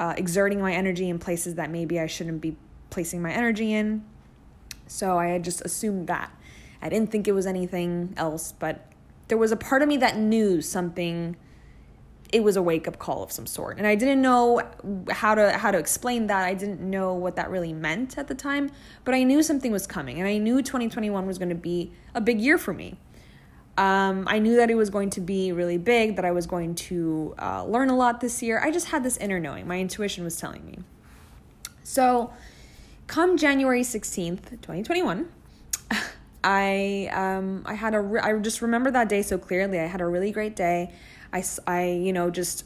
uh, 0.00 0.14
exerting 0.16 0.60
my 0.60 0.72
energy 0.72 1.08
in 1.08 1.20
places 1.20 1.54
that 1.54 1.70
maybe 1.70 2.00
I 2.00 2.06
shouldn't 2.06 2.40
be 2.40 2.56
placing 2.90 3.22
my 3.22 3.32
energy 3.32 3.72
in. 3.72 4.04
So 4.88 5.16
I 5.16 5.28
had 5.28 5.44
just 5.44 5.60
assumed 5.62 6.08
that. 6.08 6.30
I 6.82 6.88
didn't 6.88 7.12
think 7.12 7.28
it 7.28 7.32
was 7.32 7.46
anything 7.46 8.14
else, 8.16 8.52
but 8.52 8.88
there 9.28 9.38
was 9.38 9.52
a 9.52 9.56
part 9.56 9.82
of 9.82 9.88
me 9.88 9.96
that 9.98 10.18
knew 10.18 10.60
something 10.60 11.36
it 12.32 12.42
was 12.42 12.56
a 12.56 12.62
wake 12.62 12.88
up 12.88 12.98
call 12.98 13.22
of 13.22 13.30
some 13.30 13.46
sort. 13.46 13.76
And 13.78 13.86
I 13.86 13.94
didn't 13.94 14.22
know 14.22 14.62
how 15.10 15.34
to 15.34 15.52
how 15.52 15.70
to 15.70 15.78
explain 15.78 16.26
that. 16.28 16.44
I 16.44 16.54
didn't 16.54 16.80
know 16.80 17.14
what 17.14 17.36
that 17.36 17.50
really 17.50 17.74
meant 17.74 18.16
at 18.18 18.26
the 18.26 18.34
time, 18.34 18.70
but 19.04 19.14
I 19.14 19.22
knew 19.22 19.42
something 19.42 19.70
was 19.70 19.86
coming 19.86 20.18
and 20.18 20.26
I 20.26 20.38
knew 20.38 20.62
2021 20.62 21.26
was 21.26 21.38
going 21.38 21.50
to 21.50 21.54
be 21.54 21.92
a 22.14 22.20
big 22.20 22.40
year 22.40 22.56
for 22.58 22.72
me. 22.72 22.96
Um, 23.76 24.24
I 24.26 24.38
knew 24.38 24.56
that 24.56 24.70
it 24.70 24.74
was 24.74 24.90
going 24.90 25.10
to 25.10 25.20
be 25.20 25.52
really 25.52 25.78
big, 25.78 26.16
that 26.16 26.26
I 26.26 26.30
was 26.30 26.46
going 26.46 26.74
to 26.74 27.34
uh, 27.38 27.64
learn 27.64 27.88
a 27.88 27.96
lot 27.96 28.20
this 28.20 28.42
year. 28.42 28.60
I 28.62 28.70
just 28.70 28.88
had 28.88 29.02
this 29.02 29.16
inner 29.16 29.40
knowing. 29.40 29.66
My 29.66 29.78
intuition 29.80 30.24
was 30.24 30.36
telling 30.36 30.66
me. 30.66 30.78
So, 31.82 32.32
come 33.06 33.38
January 33.38 33.80
16th, 33.80 34.50
2021, 34.60 35.26
I 36.44 37.08
um, 37.12 37.62
I 37.64 37.74
had 37.74 37.94
a 37.94 38.00
re- 38.00 38.20
I 38.20 38.36
just 38.38 38.60
remember 38.60 38.90
that 38.90 39.08
day 39.08 39.22
so 39.22 39.38
clearly. 39.38 39.80
I 39.80 39.86
had 39.86 40.00
a 40.00 40.06
really 40.06 40.32
great 40.32 40.54
day. 40.54 40.92
I, 41.32 41.44
I 41.66 41.90
you 41.90 42.12
know, 42.12 42.30
just 42.30 42.64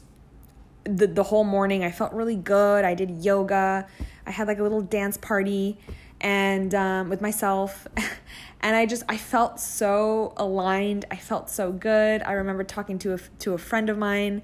the, 0.83 1.07
the 1.07 1.23
whole 1.23 1.43
morning 1.43 1.83
I 1.83 1.91
felt 1.91 2.13
really 2.13 2.35
good. 2.35 2.85
I 2.85 2.93
did 2.93 3.23
yoga. 3.23 3.87
I 4.25 4.31
had 4.31 4.47
like 4.47 4.59
a 4.59 4.63
little 4.63 4.81
dance 4.81 5.17
party 5.17 5.77
and 6.19 6.73
um, 6.73 7.09
with 7.09 7.21
myself 7.21 7.87
and 8.61 8.75
I 8.75 8.85
just 8.85 9.03
I 9.07 9.17
felt 9.17 9.59
so 9.59 10.33
aligned. 10.37 11.05
I 11.11 11.15
felt 11.15 11.49
so 11.49 11.71
good. 11.71 12.23
I 12.23 12.33
remember 12.33 12.63
talking 12.63 12.99
to 12.99 13.13
a 13.13 13.19
to 13.39 13.53
a 13.53 13.57
friend 13.57 13.89
of 13.89 13.97
mine, 13.97 14.41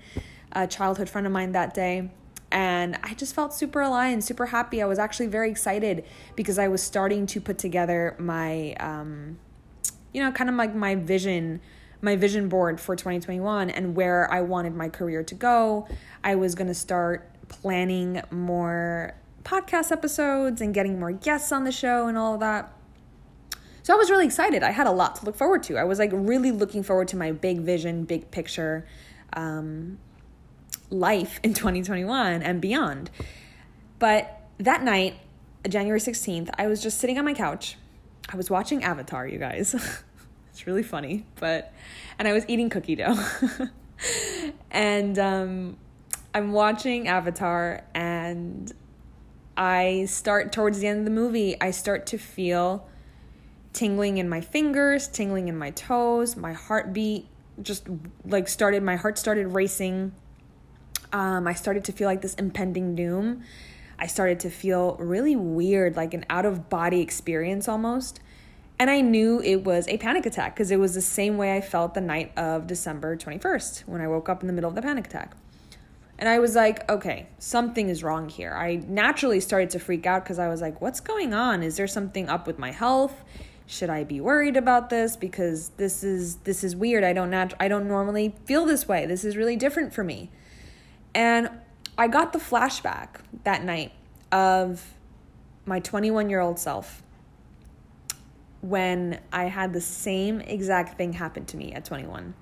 a 0.51 0.67
childhood 0.67 1.09
friend 1.09 1.25
of 1.25 1.33
mine 1.33 1.53
that 1.53 1.73
day, 1.73 2.11
and 2.51 2.97
I 3.03 3.13
just 3.15 3.33
felt 3.33 3.53
super 3.53 3.81
aligned, 3.81 4.23
super 4.23 4.47
happy. 4.47 4.81
I 4.81 4.85
was 4.85 4.99
actually 4.99 5.27
very 5.27 5.49
excited 5.49 6.05
because 6.35 6.59
I 6.59 6.67
was 6.67 6.81
starting 6.81 7.25
to 7.27 7.41
put 7.41 7.57
together 7.57 8.15
my 8.19 8.73
um, 8.73 9.39
you 10.13 10.21
know, 10.21 10.31
kind 10.31 10.49
of 10.49 10.55
like 10.55 10.75
my 10.75 10.95
vision 10.95 11.59
my 12.03 12.15
vision 12.15 12.49
board 12.49 12.79
for 12.79 12.95
2021 12.95 13.69
and 13.69 13.95
where 13.95 14.31
I 14.31 14.41
wanted 14.41 14.75
my 14.75 14.89
career 14.89 15.23
to 15.23 15.35
go. 15.35 15.87
I 16.23 16.35
was 16.35 16.53
going 16.53 16.67
to 16.67 16.73
start 16.73 17.29
planning 17.47 18.21
more 18.29 19.15
podcast 19.43 19.91
episodes 19.91 20.61
and 20.61 20.73
getting 20.73 20.99
more 20.99 21.11
guests 21.11 21.51
on 21.51 21.63
the 21.63 21.71
show 21.71 22.07
and 22.07 22.17
all 22.17 22.33
of 22.33 22.41
that. 22.41 22.73
So 23.83 23.93
I 23.93 23.97
was 23.97 24.09
really 24.09 24.25
excited. 24.25 24.63
I 24.63 24.71
had 24.71 24.87
a 24.87 24.91
lot 24.91 25.15
to 25.17 25.25
look 25.25 25.35
forward 25.35 25.63
to. 25.63 25.77
I 25.77 25.83
was 25.83 25.99
like 25.99 26.11
really 26.13 26.51
looking 26.51 26.83
forward 26.83 27.07
to 27.09 27.17
my 27.17 27.31
big 27.31 27.61
vision, 27.61 28.05
big 28.05 28.31
picture 28.31 28.85
um, 29.33 29.97
life 30.89 31.39
in 31.43 31.53
2021 31.53 32.41
and 32.41 32.61
beyond. 32.61 33.09
But 33.99 34.41
that 34.57 34.83
night, 34.83 35.15
January 35.67 35.99
16th, 35.99 36.49
I 36.57 36.67
was 36.67 36.81
just 36.81 36.99
sitting 36.99 37.17
on 37.17 37.25
my 37.25 37.33
couch. 37.33 37.77
I 38.29 38.37
was 38.37 38.49
watching 38.49 38.83
Avatar, 38.83 39.27
you 39.27 39.37
guys. 39.37 39.75
It's 40.53 40.67
really 40.67 40.83
funny, 40.83 41.25
but 41.39 41.73
and 42.19 42.27
I 42.27 42.33
was 42.33 42.45
eating 42.47 42.69
cookie 42.69 42.95
dough. 42.95 43.17
and 44.71 45.17
um, 45.17 45.77
I'm 46.31 46.51
watching 46.51 47.07
Avatar 47.07 47.83
and 47.95 48.71
I 49.57 50.05
start 50.05 50.51
towards 50.51 50.79
the 50.79 50.85
end 50.85 50.99
of 50.99 51.05
the 51.05 51.11
movie, 51.11 51.59
I 51.59 51.71
start 51.71 52.05
to 52.07 52.19
feel 52.19 52.87
tingling 53.73 54.19
in 54.19 54.29
my 54.29 54.41
fingers, 54.41 55.07
tingling 55.07 55.47
in 55.47 55.57
my 55.57 55.71
toes, 55.71 56.35
my 56.35 56.53
heartbeat 56.53 57.25
just 57.61 57.87
like 58.23 58.47
started 58.47 58.83
my 58.83 58.95
heart 58.95 59.17
started 59.17 59.47
racing. 59.47 60.11
Um, 61.11 61.47
I 61.47 61.53
started 61.53 61.83
to 61.85 61.91
feel 61.91 62.07
like 62.07 62.21
this 62.21 62.35
impending 62.35 62.93
doom. 62.93 63.43
I 63.97 64.05
started 64.05 64.39
to 64.41 64.51
feel 64.51 64.97
really 64.97 65.35
weird, 65.35 65.95
like 65.95 66.13
an 66.13 66.25
out 66.29 66.45
of 66.45 66.69
body 66.69 67.01
experience 67.01 67.67
almost. 67.67 68.19
And 68.79 68.89
I 68.89 69.01
knew 69.01 69.39
it 69.41 69.63
was 69.63 69.87
a 69.87 69.97
panic 69.97 70.25
attack 70.25 70.55
because 70.55 70.71
it 70.71 70.77
was 70.77 70.93
the 70.93 71.01
same 71.01 71.37
way 71.37 71.55
I 71.55 71.61
felt 71.61 71.93
the 71.93 72.01
night 72.01 72.37
of 72.37 72.67
December 72.67 73.15
21st 73.15 73.87
when 73.87 74.01
I 74.01 74.07
woke 74.07 74.29
up 74.29 74.41
in 74.41 74.47
the 74.47 74.53
middle 74.53 74.69
of 74.69 74.75
the 74.75 74.81
panic 74.81 75.07
attack. 75.07 75.35
And 76.17 76.29
I 76.29 76.39
was 76.39 76.55
like, 76.55 76.89
okay, 76.89 77.27
something 77.39 77.89
is 77.89 78.03
wrong 78.03 78.29
here. 78.29 78.53
I 78.53 78.75
naturally 78.87 79.39
started 79.39 79.71
to 79.71 79.79
freak 79.79 80.05
out 80.05 80.23
because 80.23 80.39
I 80.39 80.47
was 80.47 80.61
like, 80.61 80.79
what's 80.79 80.99
going 80.99 81.33
on? 81.33 81.63
Is 81.63 81.77
there 81.77 81.87
something 81.87 82.29
up 82.29 82.47
with 82.47 82.59
my 82.59 82.71
health? 82.71 83.23
Should 83.65 83.89
I 83.89 84.03
be 84.03 84.21
worried 84.21 84.57
about 84.57 84.89
this 84.89 85.15
because 85.15 85.69
this 85.77 86.03
is 86.03 86.37
this 86.37 86.63
is 86.63 86.75
weird. 86.75 87.03
I 87.03 87.13
don't 87.13 87.29
nat- 87.29 87.53
I 87.59 87.67
don't 87.67 87.87
normally 87.87 88.35
feel 88.45 88.65
this 88.65 88.87
way. 88.87 89.05
This 89.05 89.23
is 89.23 89.37
really 89.37 89.55
different 89.55 89.93
for 89.93 90.03
me. 90.03 90.29
And 91.15 91.49
I 91.97 92.07
got 92.07 92.33
the 92.33 92.39
flashback 92.39 93.21
that 93.43 93.63
night 93.63 93.91
of 94.31 94.93
my 95.65 95.79
21-year-old 95.79 96.59
self 96.59 97.02
when 98.63 99.19
I 99.33 99.45
had 99.45 99.73
the 99.73 99.81
same 99.81 100.39
exact 100.39 100.97
thing 100.97 101.11
happen 101.11 101.45
to 101.47 101.57
me 101.57 101.73
at 101.73 101.83
21. 101.83 102.33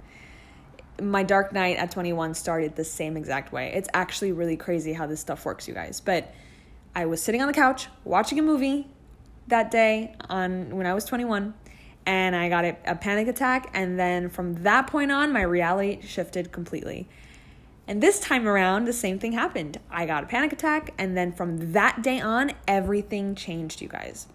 My 1.01 1.23
dark 1.23 1.51
night 1.51 1.77
at 1.77 1.89
21 1.89 2.35
started 2.35 2.75
the 2.75 2.83
same 2.83 3.17
exact 3.17 3.51
way. 3.51 3.73
It's 3.73 3.89
actually 3.95 4.31
really 4.31 4.55
crazy 4.55 4.93
how 4.93 5.07
this 5.07 5.19
stuff 5.19 5.43
works, 5.45 5.67
you 5.67 5.73
guys. 5.73 5.99
But 5.99 6.31
I 6.95 7.07
was 7.07 7.23
sitting 7.23 7.41
on 7.41 7.47
the 7.47 7.55
couch 7.55 7.87
watching 8.03 8.37
a 8.37 8.43
movie 8.43 8.87
that 9.47 9.71
day 9.71 10.13
on 10.29 10.75
when 10.75 10.85
I 10.85 10.93
was 10.93 11.05
21 11.05 11.55
and 12.05 12.35
I 12.35 12.49
got 12.49 12.65
a, 12.65 12.77
a 12.85 12.95
panic 12.95 13.27
attack 13.27 13.71
and 13.73 13.99
then 13.99 14.29
from 14.29 14.61
that 14.61 14.85
point 14.85 15.11
on 15.11 15.33
my 15.33 15.41
reality 15.41 16.01
shifted 16.03 16.51
completely. 16.51 17.09
And 17.87 18.01
this 18.01 18.19
time 18.19 18.47
around, 18.47 18.85
the 18.85 18.93
same 18.93 19.17
thing 19.17 19.31
happened. 19.31 19.79
I 19.89 20.05
got 20.05 20.23
a 20.23 20.27
panic 20.27 20.53
attack, 20.53 20.93
and 20.97 21.17
then 21.17 21.33
from 21.33 21.73
that 21.73 22.03
day 22.03 22.21
on, 22.21 22.51
everything 22.67 23.33
changed, 23.35 23.81
you 23.81 23.89
guys 23.89 24.27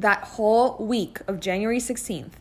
that 0.00 0.22
whole 0.24 0.76
week 0.78 1.20
of 1.26 1.40
January 1.40 1.78
16th 1.78 2.32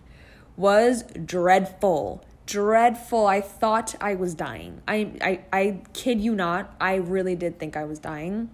was 0.57 1.03
dreadful. 1.03 2.23
Dreadful. 2.45 3.25
I 3.25 3.41
thought 3.41 3.95
I 4.01 4.15
was 4.15 4.35
dying. 4.35 4.81
I, 4.87 5.11
I, 5.21 5.39
I 5.51 5.81
kid 5.93 6.21
you 6.21 6.35
not, 6.35 6.75
I 6.79 6.95
really 6.95 7.35
did 7.35 7.57
think 7.57 7.75
I 7.75 7.85
was 7.85 7.99
dying. 7.99 8.49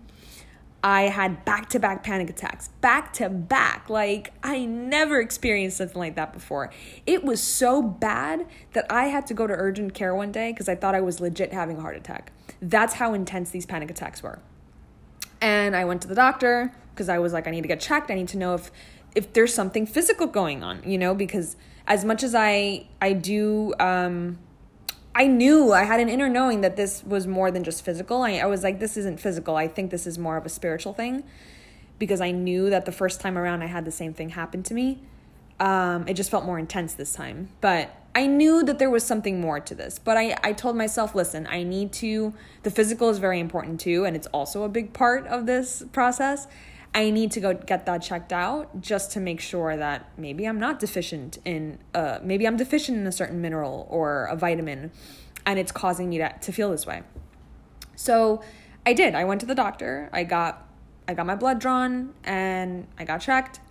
I 0.84 1.04
had 1.04 1.46
back 1.46 1.70
to 1.70 1.80
back 1.80 2.04
panic 2.04 2.30
attacks, 2.30 2.70
back 2.80 3.14
to 3.14 3.30
back. 3.30 3.88
Like, 3.90 4.34
I 4.42 4.66
never 4.66 5.20
experienced 5.20 5.78
something 5.78 6.00
like 6.00 6.16
that 6.16 6.34
before. 6.34 6.72
It 7.06 7.24
was 7.24 7.40
so 7.40 7.84
bad 7.84 8.48
that 8.74 8.92
I 8.92 9.06
had 9.06 9.28
to 9.28 9.36
go 9.36 9.46
to 9.46 9.54
urgent 9.54 9.94
care 9.94 10.16
one 10.16 10.32
day 10.32 10.52
because 10.52 10.68
I 10.68 10.76
thought 10.76 10.96
I 10.96 11.02
was 11.02 11.20
legit 11.20 11.54
having 11.54 11.78
a 11.78 11.82
heart 11.82 11.98
attack. 11.98 12.32
That's 12.62 12.96
how 12.96 13.14
intense 13.14 13.52
these 13.52 13.68
panic 13.68 13.92
attacks 13.92 14.24
were. 14.24 14.40
And 15.42 15.76
I 15.76 15.86
went 15.86 16.02
to 16.04 16.08
the 16.08 16.16
doctor 16.16 16.72
because 16.94 17.10
I 17.10 17.20
was 17.20 17.34
like, 17.34 17.48
I 17.48 17.52
need 17.52 17.62
to 17.62 17.68
get 17.68 17.80
checked. 17.80 18.12
I 18.12 18.16
need 18.16 18.30
to 18.30 18.38
know 18.38 18.54
if 18.54 18.72
if 19.14 19.34
there's 19.34 19.54
something 19.54 19.86
physical 19.86 20.28
going 20.28 20.64
on, 20.64 20.82
you 20.86 20.98
know, 20.98 21.14
because 21.14 21.58
as 21.88 22.06
much 22.06 22.24
as 22.24 22.34
I 22.36 22.88
I 23.02 23.14
do 23.14 23.74
um 23.80 24.38
I 25.14 25.28
knew 25.28 25.74
I 25.74 25.84
had 25.84 26.00
an 26.00 26.08
inner 26.08 26.30
knowing 26.30 26.62
that 26.62 26.78
this 26.78 27.04
was 27.04 27.28
more 27.28 27.52
than 27.52 27.64
just 27.64 27.84
physical. 27.84 28.22
I, 28.22 28.36
I 28.36 28.46
was 28.46 28.64
like, 28.64 28.80
this 28.80 28.96
isn't 28.96 29.20
physical. 29.20 29.58
I 29.58 29.68
think 29.68 29.92
this 29.92 30.08
is 30.08 30.18
more 30.18 30.38
of 30.38 30.46
a 30.46 30.50
spiritual 30.50 30.94
thing 30.94 31.24
because 32.00 32.22
I 32.22 32.32
knew 32.32 32.70
that 32.70 32.86
the 32.86 32.92
first 32.94 33.20
time 33.20 33.38
around 33.38 33.62
I 33.62 33.66
had 33.66 33.84
the 33.84 33.92
same 33.92 34.14
thing 34.14 34.30
happen 34.30 34.64
to 34.64 34.74
me. 34.74 35.04
Um, 35.60 36.08
it 36.08 36.16
just 36.16 36.32
felt 36.32 36.46
more 36.46 36.58
intense 36.58 36.94
this 36.94 37.14
time. 37.14 37.50
But 37.62 37.96
I 38.14 38.28
knew 38.28 38.64
that 38.64 38.78
there 38.78 38.90
was 38.90 39.06
something 39.06 39.40
more 39.40 39.60
to 39.62 39.74
this, 39.74 39.98
but 39.98 40.18
I, 40.18 40.36
I 40.44 40.52
told 40.52 40.76
myself, 40.76 41.16
listen, 41.16 41.48
I 41.48 41.64
need 41.64 41.94
to, 41.94 42.34
the 42.64 42.72
physical 42.72 43.10
is 43.10 43.20
very 43.20 43.40
important 43.40 43.80
too, 43.80 44.04
and 44.04 44.18
it's 44.18 44.28
also 44.28 44.64
a 44.64 44.70
big 44.70 44.92
part 44.92 45.26
of 45.28 45.46
this 45.46 45.84
process. 45.94 46.48
I 46.94 47.10
need 47.10 47.32
to 47.32 47.40
go 47.40 47.54
get 47.54 47.86
that 47.86 48.00
checked 48.00 48.34
out 48.34 48.82
just 48.82 49.14
to 49.14 49.22
make 49.22 49.40
sure 49.40 49.78
that 49.78 50.10
maybe 50.18 50.46
I'm 50.46 50.60
not 50.60 50.80
deficient 50.80 51.38
in, 51.46 51.80
uh, 51.94 52.20
maybe 52.22 52.46
I'm 52.46 52.58
deficient 52.58 52.98
in 52.98 53.08
a 53.08 53.14
certain 53.14 53.40
mineral 53.40 53.88
or 53.90 54.26
a 54.26 54.36
vitamin, 54.36 54.92
and 55.46 55.58
it's 55.58 55.72
causing 55.72 56.10
me 56.10 56.18
to, 56.18 56.34
to 56.38 56.52
feel 56.52 56.70
this 56.70 56.86
way. 56.86 57.04
So 57.96 58.42
I 58.86 58.92
did. 58.92 59.16
I 59.16 59.24
went 59.24 59.40
to 59.40 59.48
the 59.48 59.56
doctor. 59.56 60.10
I 60.12 60.26
got, 60.26 60.68
I 61.08 61.14
got 61.14 61.26
my 61.26 61.36
blood 61.36 61.60
drawn, 61.60 62.14
and 62.26 62.88
I 63.00 63.06
got 63.06 63.22
checked 63.22 63.62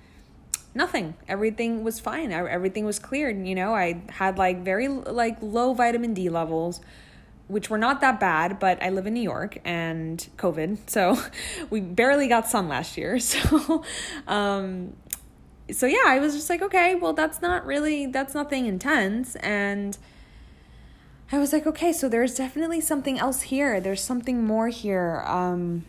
nothing. 0.74 1.14
Everything 1.28 1.82
was 1.84 2.00
fine. 2.00 2.32
Everything 2.32 2.84
was 2.84 2.98
cleared 2.98 3.46
you 3.46 3.54
know? 3.54 3.74
I 3.74 4.02
had 4.10 4.38
like 4.38 4.62
very 4.62 4.88
like 4.88 5.38
low 5.40 5.74
vitamin 5.74 6.14
d 6.14 6.28
levels 6.28 6.80
which 7.48 7.68
were 7.68 7.78
not 7.78 8.00
that 8.00 8.20
bad 8.20 8.60
but 8.60 8.80
i 8.80 8.88
live 8.88 9.08
in 9.08 9.14
new 9.14 9.20
york 9.20 9.58
and 9.64 10.28
covid 10.36 10.78
so 10.86 11.20
we 11.70 11.80
barely 11.80 12.28
got 12.28 12.46
sun 12.46 12.68
last 12.68 12.96
year 12.96 13.18
so 13.32 13.82
um 14.28 14.92
so 15.72 15.84
yeah 15.86 16.04
i 16.06 16.20
was 16.20 16.34
just 16.34 16.48
like 16.48 16.62
okay 16.62 16.94
well 16.94 17.12
that's 17.12 17.42
not 17.42 17.66
really 17.66 18.06
that's 18.06 18.34
nothing 18.34 18.66
intense 18.66 19.34
and 19.36 19.98
i 21.32 21.38
was 21.38 21.52
like 21.52 21.66
okay 21.66 21.92
so 21.92 22.08
there's 22.08 22.34
definitely 22.34 22.80
something 22.80 23.18
else 23.18 23.42
here. 23.42 23.80
There's 23.80 24.02
something 24.02 24.44
more 24.44 24.68
here. 24.68 25.22
Um 25.26 25.84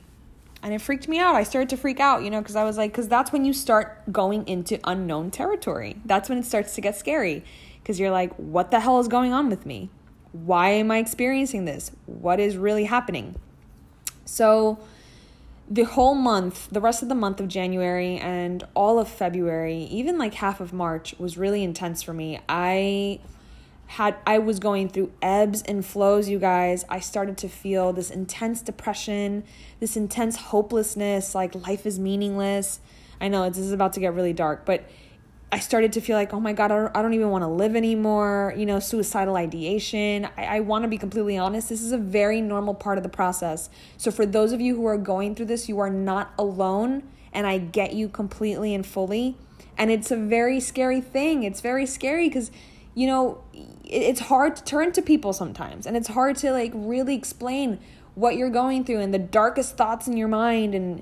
and 0.63 0.74
it 0.74 0.82
freaked 0.82 1.08
me 1.08 1.20
out. 1.20 1.36
I 1.36 1.44
started 1.44 1.70
to 1.70 1.77
freak 1.77 2.00
out, 2.00 2.24
you 2.24 2.30
know, 2.30 2.39
because 2.39 2.56
I 2.56 2.63
was 2.63 2.77
like, 2.77 2.91
because 2.91 3.08
that's 3.08 3.32
when 3.32 3.46
you 3.46 3.53
start 3.53 4.12
going 4.12 4.48
into 4.48 4.80
unknown 4.84 5.32
territory. 5.32 5.98
That's 6.06 6.30
when 6.30 6.38
it 6.38 6.46
starts 6.46 6.75
to 6.75 6.82
get 6.82 6.96
scary 6.98 7.44
because 7.82 8.00
you're 8.00 8.12
like, 8.12 8.34
what 8.36 8.72
the 8.72 8.80
hell 8.80 9.00
is 9.00 9.08
going 9.08 9.34
on 9.34 9.50
with 9.50 9.65
me? 9.65 9.89
Why 10.32 10.70
am 10.70 10.91
I 10.91 10.98
experiencing 10.98 11.65
this? 11.65 11.91
What 12.06 12.39
is 12.39 12.58
really 12.58 12.86
happening? 12.86 13.36
So, 14.24 14.80
the 15.70 15.84
whole 15.84 16.15
month, 16.15 16.70
the 16.70 16.82
rest 16.82 17.01
of 17.01 17.08
the 17.08 17.15
month 17.15 17.39
of 17.39 17.48
January 17.48 18.18
and 18.18 18.63
all 18.74 19.00
of 19.00 19.08
February, 19.08 19.84
even 19.84 20.18
like 20.18 20.34
half 20.36 20.60
of 20.60 20.74
March 20.74 21.15
was 21.18 21.38
really 21.38 21.63
intense 21.63 22.03
for 22.03 22.13
me. 22.13 22.39
I 22.50 23.20
had 23.91 24.15
I 24.25 24.38
was 24.38 24.60
going 24.60 24.88
through 24.88 25.12
ebbs 25.21 25.62
and 25.63 25.86
flows, 25.86 26.29
you 26.29 26.39
guys. 26.39 26.86
I 26.88 27.01
started 27.01 27.38
to 27.39 27.50
feel 27.50 27.91
this 27.91 28.10
intense 28.10 28.62
depression, 28.62 29.43
this 29.81 29.98
intense 29.98 30.38
hopelessness, 30.38 31.36
like 31.36 31.53
life 31.55 31.86
is 31.86 32.00
meaningless. 32.00 32.79
I 33.19 33.27
know 33.27 33.50
this 33.50 33.57
is 33.57 33.74
about 33.74 33.91
to 33.93 34.00
get 34.00 34.13
really 34.13 34.31
dark, 34.31 34.65
but 34.65 34.86
I 35.51 35.60
started 35.60 35.91
to 35.93 36.00
feel 36.00 36.15
like, 36.15 36.33
oh 36.33 36.39
my 36.39 36.53
God, 36.53 36.71
I 36.71 37.01
don't, 37.01 37.13
even 37.13 37.31
want 37.31 37.41
to 37.41 37.50
live 37.50 37.75
anymore. 37.75 38.53
You 38.55 38.65
know, 38.65 38.79
suicidal 38.79 39.36
ideation. 39.36 40.25
I, 40.38 40.45
I 40.45 40.60
want 40.62 40.83
to 40.83 40.88
be 40.88 40.98
completely 40.98 41.38
honest. 41.38 41.67
This 41.67 41.81
is 41.81 41.91
a 41.91 41.98
very 41.98 42.39
normal 42.39 42.74
part 42.74 42.98
of 42.98 43.03
the 43.03 43.10
process. 43.10 43.69
So, 43.98 44.10
for 44.10 44.25
those 44.25 44.53
of 44.53 44.62
you 44.62 44.77
who 44.77 44.86
are 44.86 44.98
going 44.98 45.36
through 45.36 45.48
this, 45.48 45.67
you 45.67 45.79
are 45.79 45.89
not 45.89 46.33
alone. 46.39 47.03
And 47.33 47.45
I 47.45 47.57
get 47.57 47.93
you 47.93 48.07
completely 48.07 48.74
and 48.74 48.86
fully. 48.86 49.36
And 49.77 49.91
it's 49.91 50.12
a 50.12 50.17
very 50.17 50.62
scary 50.62 51.01
thing. 51.01 51.43
It's 51.43 51.60
very 51.60 51.86
scary 51.86 52.29
because 52.29 52.51
you 52.93 53.07
know, 53.07 53.43
it's 53.86 54.21
hard 54.21 54.55
to 54.57 54.63
turn 54.63 54.91
to 54.93 55.01
people 55.01 55.33
sometimes 55.33 55.86
and 55.86 55.95
it's 55.95 56.10
hard 56.10 56.36
to 56.38 56.51
like 56.51 56.71
really 56.74 57.15
explain 57.15 57.79
what 58.15 58.36
you're 58.36 58.50
going 58.50 58.83
through 58.83 59.00
and 59.00 59.13
the 59.13 59.19
darkest 59.19 59.77
thoughts 59.77 60.07
in 60.07 60.17
your 60.17 60.27
mind 60.27 60.75
and 60.75 61.01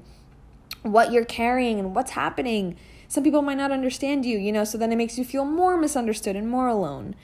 what 0.84 1.12
you're 1.12 1.26
carrying 1.26 1.80
and 1.80 1.96
what's 1.96 2.12
happening. 2.12 2.78
Some 3.08 3.24
people 3.24 3.42
might 3.42 3.58
not 3.58 3.72
understand 3.72 4.26
you, 4.26 4.38
you 4.38 4.52
know, 4.52 4.64
so 4.64 4.78
then 4.78 4.92
it 4.92 4.96
makes 4.96 5.18
you 5.18 5.26
feel 5.26 5.46
more 5.46 5.78
misunderstood 5.78 6.36
and 6.36 6.48
more 6.48 6.68
alone. 6.68 7.16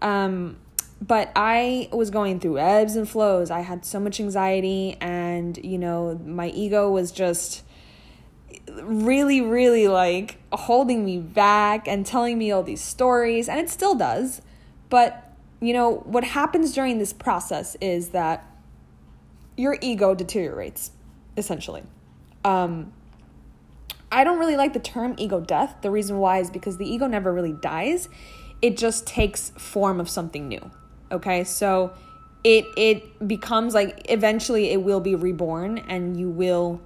Um, 0.00 0.56
but 1.00 1.30
I 1.36 1.88
was 1.92 2.10
going 2.10 2.40
through 2.40 2.58
ebbs 2.58 2.96
and 2.96 3.08
flows. 3.08 3.50
I 3.50 3.60
had 3.60 3.84
so 3.84 4.00
much 4.00 4.18
anxiety, 4.18 4.96
and 5.00 5.58
you 5.62 5.78
know, 5.78 6.18
my 6.24 6.48
ego 6.48 6.90
was 6.90 7.12
just 7.12 7.62
really, 8.82 9.40
really 9.40 9.88
like 9.88 10.38
holding 10.52 11.04
me 11.04 11.18
back 11.18 11.88
and 11.88 12.04
telling 12.04 12.38
me 12.38 12.50
all 12.50 12.62
these 12.62 12.82
stories, 12.82 13.48
and 13.48 13.58
it 13.60 13.70
still 13.70 13.94
does. 13.94 14.42
But, 14.88 15.32
you 15.60 15.72
know, 15.72 15.96
what 16.04 16.24
happens 16.24 16.72
during 16.72 16.98
this 16.98 17.12
process 17.12 17.76
is 17.80 18.10
that 18.10 18.44
your 19.56 19.78
ego 19.80 20.14
deteriorates, 20.14 20.90
essentially. 21.36 21.82
Um, 22.44 22.92
I 24.12 24.24
don't 24.24 24.38
really 24.38 24.56
like 24.56 24.72
the 24.72 24.80
term 24.80 25.14
ego 25.18 25.40
death. 25.40 25.76
The 25.82 25.90
reason 25.90 26.18
why 26.18 26.38
is 26.38 26.50
because 26.50 26.78
the 26.78 26.88
ego 26.88 27.06
never 27.06 27.32
really 27.32 27.52
dies, 27.52 28.08
it 28.62 28.76
just 28.76 29.06
takes 29.06 29.50
form 29.50 30.00
of 30.00 30.08
something 30.08 30.48
new. 30.48 30.70
Okay, 31.10 31.44
so 31.44 31.92
it 32.44 32.66
it 32.76 33.26
becomes 33.26 33.74
like 33.74 34.06
eventually 34.08 34.70
it 34.70 34.82
will 34.82 35.00
be 35.00 35.14
reborn 35.14 35.78
and 35.78 36.16
you 36.18 36.30
will 36.30 36.80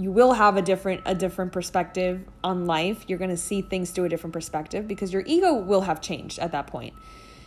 you 0.00 0.10
will 0.10 0.32
have 0.32 0.56
a 0.56 0.62
different 0.62 1.02
a 1.04 1.14
different 1.14 1.52
perspective 1.52 2.24
on 2.42 2.64
life. 2.64 3.04
You're 3.06 3.18
going 3.18 3.30
to 3.30 3.36
see 3.36 3.60
things 3.60 3.90
through 3.90 4.06
a 4.06 4.08
different 4.08 4.32
perspective 4.32 4.88
because 4.88 5.12
your 5.12 5.22
ego 5.26 5.52
will 5.52 5.82
have 5.82 6.00
changed 6.00 6.38
at 6.38 6.52
that 6.52 6.66
point. 6.66 6.94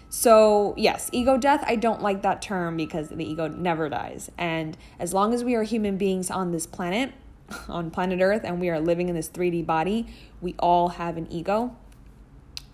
So 0.10 0.76
yes 0.78 1.10
ego 1.12 1.36
death 1.38 1.64
i 1.66 1.76
don't 1.76 2.02
like 2.04 2.22
that 2.22 2.42
term 2.44 2.78
because 2.78 3.10
the 3.10 3.26
ego 3.26 3.48
never 3.48 3.90
dies. 3.90 4.30
And 4.38 4.78
as 5.00 5.14
long 5.16 5.34
as 5.34 5.44
we 5.44 5.56
are 5.56 5.64
human 5.64 5.98
beings 5.98 6.30
on 6.30 6.52
this 6.52 6.68
planet 6.68 7.14
on 7.68 7.90
planet 7.90 8.22
earth 8.22 8.42
and 8.44 8.62
we 8.62 8.70
are 8.70 8.80
living 8.80 9.10
in 9.10 9.16
this 9.16 9.30
3d 9.30 9.66
body 9.66 10.06
we 10.40 10.54
all 10.60 10.90
have 10.90 11.18
an 11.18 11.32
ego. 11.32 11.76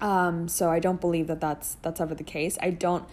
Um, 0.01 0.49
so 0.49 0.69
i 0.69 0.79
don't 0.79 0.99
believe 0.99 1.27
that 1.27 1.39
that's 1.39 1.75
that's 1.81 2.01
ever 2.01 2.13
the 2.13 2.25
case. 2.25 2.57
I 2.61 2.71
don't 2.71 3.05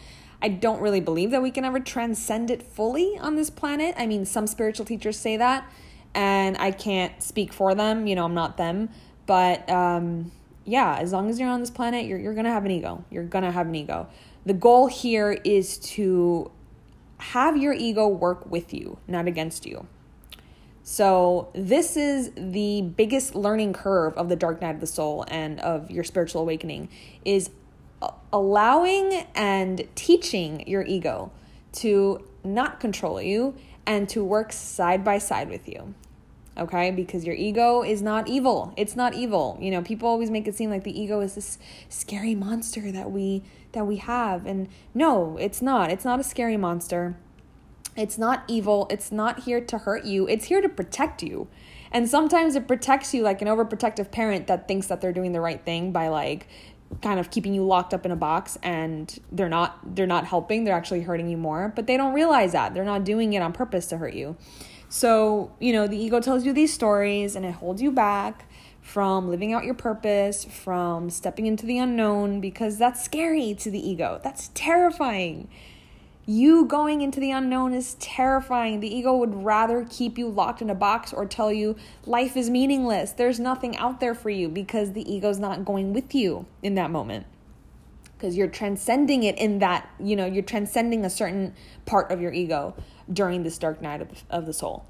I 0.43 0.49
don't 0.49 0.81
really 0.81 1.01
believe 1.01 1.31
that 1.31 1.43
we 1.43 1.51
can 1.51 1.64
ever 1.64 1.81
transcend 1.81 2.51
it 2.51 2.62
fully 2.62 3.17
on 3.19 3.37
this 3.37 3.49
planet. 3.51 3.95
I 3.97 4.07
mean, 4.07 4.27
some 4.27 4.47
spiritual 4.47 4.85
teachers 4.85 5.19
say 5.19 5.37
that, 5.38 5.71
and 6.16 6.57
I 6.57 6.70
can't 6.70 7.22
speak 7.22 7.52
for 7.52 7.74
them. 7.74 8.07
You 8.07 8.16
know, 8.16 8.24
I'm 8.24 8.35
not 8.35 8.57
them. 8.57 8.88
But 9.26 9.68
um, 9.70 10.33
yeah, 10.64 10.96
as 10.96 11.12
long 11.12 11.29
as 11.29 11.38
you're 11.38 11.50
on 11.50 11.61
this 11.61 11.70
planet, 11.70 12.07
you're, 12.07 12.18
you're 12.18 12.35
going 12.35 12.46
to 12.46 12.50
have 12.50 12.64
an 12.64 12.70
ego. 12.70 13.05
You're 13.11 13.24
going 13.24 13.44
to 13.44 13.52
have 13.52 13.68
an 13.68 13.74
ego. 13.74 14.09
The 14.46 14.55
goal 14.55 14.87
here 14.87 15.33
is 15.44 15.79
to 15.79 16.50
have 17.18 17.57
your 17.57 17.74
ego 17.74 18.09
work 18.09 18.50
with 18.50 18.72
you, 18.72 18.98
not 19.07 19.29
against 19.29 19.66
you. 19.66 19.87
So, 20.83 21.48
this 21.52 21.96
is 21.96 22.31
the 22.37 22.83
biggest 22.83 23.35
learning 23.35 23.72
curve 23.72 24.14
of 24.16 24.29
the 24.29 24.37
dark 24.37 24.62
night 24.62 24.76
of 24.76 24.81
the 24.81 24.87
soul 24.87 25.24
and 25.26 25.59
of 25.61 25.90
your 25.90 26.05
spiritual 26.05 26.42
awakening 26.42 26.88
is 27.24 27.50
allowing 28.33 29.26
and 29.35 29.88
teaching 29.96 30.66
your 30.68 30.85
ego 30.85 31.33
to 31.72 32.24
not 32.44 32.79
control 32.79 33.20
you 33.20 33.57
and 33.85 34.09
to 34.11 34.22
work 34.22 34.52
side 34.52 35.02
by 35.02 35.18
side 35.18 35.48
with 35.48 35.68
you 35.68 35.94
okay? 36.59 36.90
Because 36.90 37.25
your 37.25 37.35
ego 37.35 37.83
is 37.83 38.03
not 38.03 38.29
evil. 38.29 38.73
It's 38.77 38.97
not 38.97 39.14
evil. 39.14 39.59
You 39.61 39.71
know 39.71 39.83
people 39.83 40.09
always 40.09 40.31
make 40.31 40.47
it 40.49 40.55
seem 40.55 40.71
like 40.71 40.85
the 40.85 40.99
ego 40.99 41.21
is 41.21 41.35
this 41.35 41.59
scary 41.88 42.35
monster 42.35 42.90
that 42.92 43.11
we 43.11 43.42
that 43.73 43.87
we 43.87 43.97
have. 43.97 44.47
And 44.47 44.69
no 44.95 45.37
it's 45.38 45.62
not. 45.62 45.90
It's 45.90 46.05
not 46.05 46.21
a 46.21 46.25
scary 46.25 46.57
monster. 46.57 47.16
It's 47.97 48.19
not 48.19 48.45
evil. 48.47 48.87
It's 48.90 49.11
not 49.11 49.40
here 49.45 49.61
to 49.61 49.79
hurt 49.79 50.05
you. 50.05 50.29
It's 50.29 50.47
here 50.47 50.61
to 50.61 50.69
protect 50.69 51.23
you. 51.23 51.49
And 51.90 52.09
sometimes 52.09 52.57
it 52.57 52.69
protects 52.69 53.14
you 53.14 53.23
like 53.23 53.40
an 53.40 53.49
overprotective 53.49 54.11
parent 54.11 54.49
that 54.49 54.69
thinks 54.69 54.88
that 54.88 55.01
they're 55.01 55.12
doing 55.12 55.33
the 55.33 55.40
right 55.40 55.64
thing 55.64 55.92
by 55.92 56.09
like 56.09 56.47
kind 57.03 57.19
of 57.19 57.31
keeping 57.31 57.53
you 57.53 57.64
locked 57.64 57.92
up 57.92 58.07
in 58.07 58.12
a 58.12 58.16
box 58.16 58.57
and 58.62 59.19
they're 59.33 59.49
not 59.49 59.79
they're 59.97 60.07
not 60.07 60.27
helping. 60.27 60.64
They're 60.64 60.75
actually 60.75 61.03
hurting 61.03 61.29
you 61.29 61.37
more. 61.37 61.73
But 61.75 61.87
they 61.87 61.97
don't 61.97 62.12
realize 62.12 62.53
that. 62.53 62.75
They're 62.75 62.85
not 62.85 63.05
doing 63.05 63.33
it 63.33 63.40
on 63.40 63.53
purpose 63.53 63.87
to 63.87 63.99
hurt 63.99 64.14
you 64.14 64.37
so, 64.88 65.53
you 65.59 65.72
know, 65.72 65.87
the 65.87 65.96
ego 65.96 66.20
tells 66.20 66.44
you 66.44 66.53
these 66.53 66.72
stories 66.72 67.37
and 67.37 67.44
it 67.44 67.53
holds 67.53 67.83
you 67.83 67.90
back 67.90 68.49
from 68.81 69.29
living 69.29 69.53
out 69.53 69.64
your 69.64 69.75
purpose, 69.75 70.44
from 70.44 71.11
stepping 71.11 71.46
into 71.46 71.66
the 71.66 71.77
unknown, 71.77 72.40
because 72.40 72.79
that's 72.79 73.03
scary 73.03 73.53
to 73.53 73.68
the 73.70 73.90
ego. 73.90 74.20
That's 74.22 74.51
terrifying. 74.55 75.49
You 76.25 76.64
going 76.64 77.03
into 77.03 77.18
the 77.18 77.33
unknown 77.33 77.72
is 77.72 77.94
terrifying. 77.94 78.81
The 78.81 78.92
ego 78.92 79.16
would 79.16 79.44
rather 79.44 79.87
keep 79.88 80.18
you 80.18 80.29
locked 80.29 80.62
in 80.62 80.70
a 80.70 80.75
box 80.75 81.12
or 81.12 81.27
tell 81.27 81.53
you 81.53 81.77
life 82.05 82.37
is 82.37 82.49
meaningless. 82.49 83.12
There's 83.12 83.40
nothing 83.40 83.77
out 83.77 83.99
there 83.99 84.14
for 84.14 84.31
you 84.31 84.49
because 84.49 84.92
the 84.92 85.12
ego's 85.12 85.38
not 85.38 85.64
going 85.64 85.92
with 85.92 86.14
you 86.14 86.46
in 86.62 86.77
that 86.77 86.90
moment. 86.90 87.27
Because 88.16 88.37
you're 88.37 88.49
transcending 88.49 89.25
it 89.25 89.37
in 89.37 89.59
that, 89.59 89.88
you 90.01 90.16
know, 90.16 90.27
you're 90.27 90.42
transcending 90.42 91.05
a 91.05 91.11
certain 91.11 91.55
part 91.85 92.11
of 92.11 92.20
your 92.20 92.33
ego 92.33 92.75
during 93.12 93.42
this 93.42 93.59
dark 93.59 93.81
night 93.81 94.01
of 94.01 94.09
the, 94.09 94.16
of 94.31 94.47
the 94.47 94.53
soul. 94.53 94.87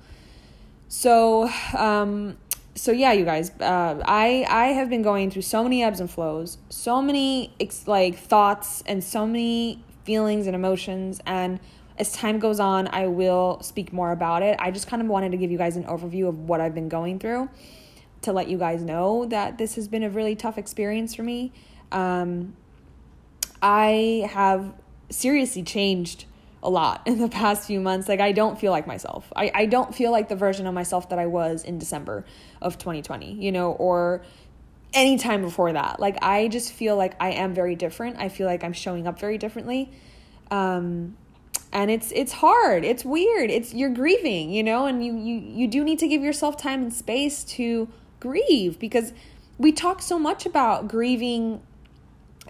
So, 0.89 1.51
um, 1.77 2.37
so 2.75 2.93
yeah, 2.93 3.13
you 3.13 3.25
guys, 3.25 3.51
uh, 3.61 4.03
I 4.05 4.47
I 4.49 4.67
have 4.69 4.89
been 4.89 5.03
going 5.03 5.31
through 5.31 5.43
so 5.43 5.63
many 5.63 5.83
ebbs 5.83 6.01
and 6.01 6.11
flows, 6.11 6.59
so 6.69 7.03
many 7.03 7.53
ex- 7.59 7.89
like 7.89 8.17
thoughts 8.19 8.83
and 8.87 9.03
so 9.03 9.27
many 9.27 9.83
feelings 10.05 10.47
and 10.47 10.55
emotions, 10.55 11.21
and 11.27 11.59
as 11.99 12.13
time 12.13 12.39
goes 12.39 12.61
on, 12.61 12.89
I 12.89 13.07
will 13.07 13.59
speak 13.63 13.93
more 13.93 14.13
about 14.13 14.43
it. 14.43 14.57
I 14.61 14.71
just 14.71 14.87
kind 14.87 15.01
of 15.01 15.09
wanted 15.09 15.33
to 15.33 15.39
give 15.39 15.51
you 15.51 15.59
guys 15.59 15.77
an 15.77 15.85
overview 15.85 16.29
of 16.29 16.49
what 16.49 16.61
I've 16.61 16.75
been 16.75 16.89
going 16.89 17.19
through 17.19 17.49
to 18.23 18.33
let 18.33 18.49
you 18.49 18.59
guys 18.59 18.83
know 18.83 19.25
that 19.27 19.57
this 19.57 19.77
has 19.77 19.89
been 19.89 20.03
a 20.03 20.11
really 20.11 20.37
tough 20.37 20.59
experience 20.59 21.15
for 21.15 21.23
me. 21.23 21.53
Um, 21.93 22.55
I 23.63 24.29
have 24.31 24.75
seriously 25.09 25.63
changed 25.63 26.27
a 26.67 26.71
lot 26.71 27.01
in 27.07 27.19
the 27.19 27.29
past 27.29 27.67
few 27.67 27.81
months. 27.81 28.09
Like 28.09 28.21
I 28.21 28.33
don't 28.33 28.59
feel 28.59 28.73
like 28.73 28.87
myself. 28.87 29.33
I, 29.35 29.51
I 29.55 29.67
don't 29.67 29.95
feel 29.95 30.11
like 30.11 30.29
the 30.29 30.37
version 30.37 30.67
of 30.67 30.75
myself 30.75 31.09
that 31.09 31.19
I 31.19 31.27
was 31.27 31.65
in 31.65 31.79
December 31.79 32.27
of 32.61 32.77
2020, 32.77 33.33
you 33.35 33.53
know, 33.53 33.73
or 33.73 34.23
any 34.93 35.17
time 35.17 35.43
before 35.43 35.73
that. 35.73 36.01
Like 36.01 36.19
I 36.23 36.49
just 36.49 36.73
feel 36.73 36.97
like 36.97 37.15
I 37.21 37.31
am 37.31 37.55
very 37.55 37.77
different. 37.77 38.19
I 38.19 38.29
feel 38.29 38.47
like 38.47 38.65
I'm 38.65 38.73
showing 38.73 39.07
up 39.07 39.19
very 39.19 39.39
differently. 39.39 39.91
Um 40.51 41.17
and 41.73 41.91
it's 41.91 42.13
it's 42.13 42.33
hard. 42.33 42.85
It's 42.85 43.05
weird. 43.05 43.51
It's 43.51 43.73
you're 43.73 43.91
grieving, 43.91 44.51
you 44.51 44.63
know, 44.63 44.87
and 44.87 45.05
you 45.05 45.17
you 45.17 45.39
you 45.39 45.69
do 45.69 45.85
need 45.85 46.01
to 46.01 46.09
give 46.09 46.23
yourself 46.23 46.57
time 46.57 46.83
and 46.83 46.93
space 46.93 47.45
to 47.45 47.89
grieve 48.19 48.79
because 48.79 49.13
we 49.59 49.73
talk 49.73 50.03
so 50.03 50.19
much 50.19 50.47
about 50.47 50.89
grieving 50.89 51.63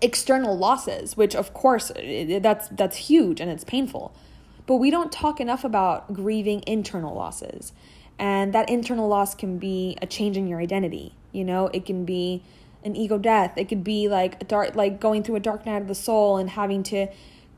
external 0.03 0.57
losses, 0.57 1.17
which 1.17 1.35
of 1.35 1.53
course 1.55 1.91
that's 1.97 2.69
that's 2.69 2.97
huge 2.97 3.41
and 3.41 3.51
it's 3.51 3.65
painful. 3.65 4.15
But 4.67 4.77
we 4.77 4.91
don't 4.91 5.13
talk 5.13 5.41
enough 5.41 5.65
about 5.65 6.13
grieving 6.13 6.63
internal 6.67 7.15
losses. 7.15 7.73
And 8.19 8.53
that 8.55 8.69
internal 8.71 9.09
loss 9.09 9.35
can 9.35 9.59
be 9.59 9.97
a 10.01 10.07
change 10.07 10.37
in 10.37 10.49
your 10.49 10.61
identity. 10.61 11.15
You 11.33 11.45
know, 11.45 11.69
it 11.73 11.85
can 11.85 12.05
be 12.05 12.43
an 12.83 12.97
ego 12.97 13.19
death. 13.19 13.53
It 13.57 13.69
could 13.69 13.85
be 13.85 14.09
like 14.09 14.41
a 14.41 14.45
dark 14.45 14.75
like 14.75 15.01
going 15.01 15.23
through 15.23 15.37
a 15.37 15.41
dark 15.41 15.67
night 15.67 15.83
of 15.83 15.89
the 15.89 15.95
soul 15.95 16.39
and 16.39 16.51
having 16.51 16.83
to 16.85 17.09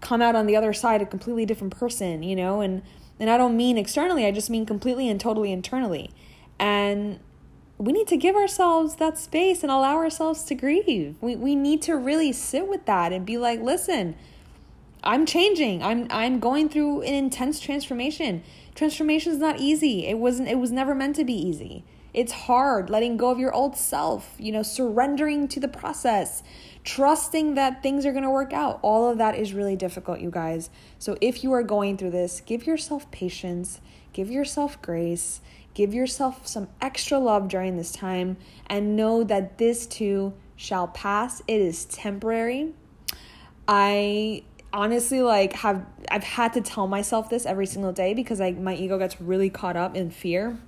come 0.01 0.20
out 0.20 0.35
on 0.37 0.46
the 0.46 0.57
other 0.57 0.72
side 0.72 1.03
a 1.03 1.07
completely 1.07 1.46
different 1.46 1.77
person, 1.77 2.22
you 2.22 2.37
know, 2.37 2.61
and 2.61 2.83
And 3.20 3.29
I 3.31 3.37
don't 3.37 3.57
mean 3.57 3.79
externally, 3.79 4.27
I 4.27 4.31
just 4.31 4.51
mean 4.51 4.64
completely 4.64 5.09
and 5.09 5.20
totally 5.20 5.51
internally. 5.53 6.11
And 6.59 7.18
we 7.79 7.93
need 7.93 8.09
to 8.09 8.17
give 8.17 8.35
ourselves 8.35 8.97
that 8.97 9.17
space 9.17 9.62
and 9.62 9.71
allow 9.71 9.97
ourselves 9.97 10.43
to 10.45 10.55
grieve. 10.55 11.14
We, 11.21 11.37
we 11.37 11.55
need 11.55 11.81
to 11.83 11.97
really 11.97 12.33
sit 12.33 12.69
with 12.69 12.85
that 12.87 13.12
and 13.12 13.25
be 13.25 13.38
like, 13.38 13.61
listen, 13.61 14.17
I'm 15.05 15.27
changing. 15.27 15.83
I'm 15.83 16.09
I'm 16.11 16.41
going 16.41 16.69
through 16.69 17.03
an 17.03 17.14
intense 17.14 17.61
transformation. 17.61 18.43
Transformation 18.75 19.33
is 19.33 19.38
not 19.38 19.61
easy. 19.61 20.07
It 20.07 20.19
wasn't 20.19 20.49
it 20.49 20.59
was 20.59 20.73
never 20.73 20.95
meant 20.95 21.17
to 21.17 21.25
be 21.25 21.35
easy. 21.35 21.85
It's 22.12 22.33
hard 22.33 22.91
letting 22.91 23.17
go 23.17 23.31
of 23.31 23.38
your 23.38 23.53
old 23.53 23.77
self, 23.77 24.35
you 24.38 24.51
know, 24.51 24.62
surrendering 24.62 25.47
to 25.49 25.61
the 25.61 25.69
process, 25.69 26.43
trusting 26.83 27.55
that 27.55 27.83
things 27.83 28.05
are 28.07 28.12
going 28.12 28.25
to 28.25 28.31
work 28.31 28.53
out. 28.53 28.81
All 28.83 29.09
of 29.09 29.19
that 29.19 29.37
is 29.37 29.53
really 29.53 29.77
difficult, 29.77 30.19
you 30.19 30.31
guys. 30.31 30.69
So 30.99 31.17
if 31.21 31.45
you 31.45 31.53
are 31.53 31.62
going 31.62 31.97
through 31.97 32.11
this, 32.11 32.41
give 32.41 32.67
yourself 32.67 33.09
patience, 33.12 33.81
give 34.12 34.31
yourself 34.31 34.83
grace, 34.83 35.41
give 35.79 35.95
yourself 35.95 36.45
some 36.45 36.67
extra 36.81 37.21
love 37.21 37.47
during 37.47 37.77
this 37.77 37.93
time, 37.93 38.37
and 38.67 38.97
know 38.97 39.23
that 39.23 39.59
this 39.59 39.87
too 39.87 40.35
shall 40.57 40.88
pass. 40.88 41.41
It 41.47 41.61
is 41.61 41.85
temporary. 41.85 42.73
I 43.69 44.43
honestly 44.73 45.23
like 45.23 45.53
have 45.53 45.87
I've 46.11 46.25
had 46.25 46.53
to 46.55 46.61
tell 46.61 46.88
myself 46.88 47.31
this 47.31 47.47
every 47.47 47.64
single 47.64 47.93
day 47.93 48.12
because 48.12 48.41
like 48.41 48.59
my 48.59 48.75
ego 48.75 48.99
gets 48.99 49.21
really 49.21 49.51
caught 49.51 49.77
up 49.77 49.97
in 49.97 50.11
fear 50.11 50.59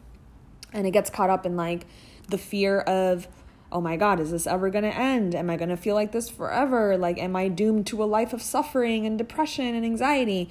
and 0.72 0.86
it 0.86 0.92
gets 0.92 1.10
caught 1.10 1.28
up 1.28 1.44
in 1.44 1.56
like 1.56 1.86
the 2.28 2.38
fear 2.38 2.78
of 2.80 3.26
oh 3.72 3.80
my 3.80 3.96
god 3.96 4.18
is 4.18 4.30
this 4.30 4.46
ever 4.46 4.70
going 4.70 4.84
to 4.84 4.96
end 4.96 5.34
am 5.34 5.50
i 5.50 5.56
going 5.56 5.68
to 5.68 5.76
feel 5.76 5.94
like 5.94 6.12
this 6.12 6.30
forever 6.30 6.96
like 6.96 7.18
am 7.18 7.36
i 7.36 7.46
doomed 7.46 7.86
to 7.86 8.02
a 8.02 8.06
life 8.06 8.32
of 8.32 8.40
suffering 8.40 9.04
and 9.04 9.18
depression 9.18 9.74
and 9.74 9.84
anxiety 9.84 10.48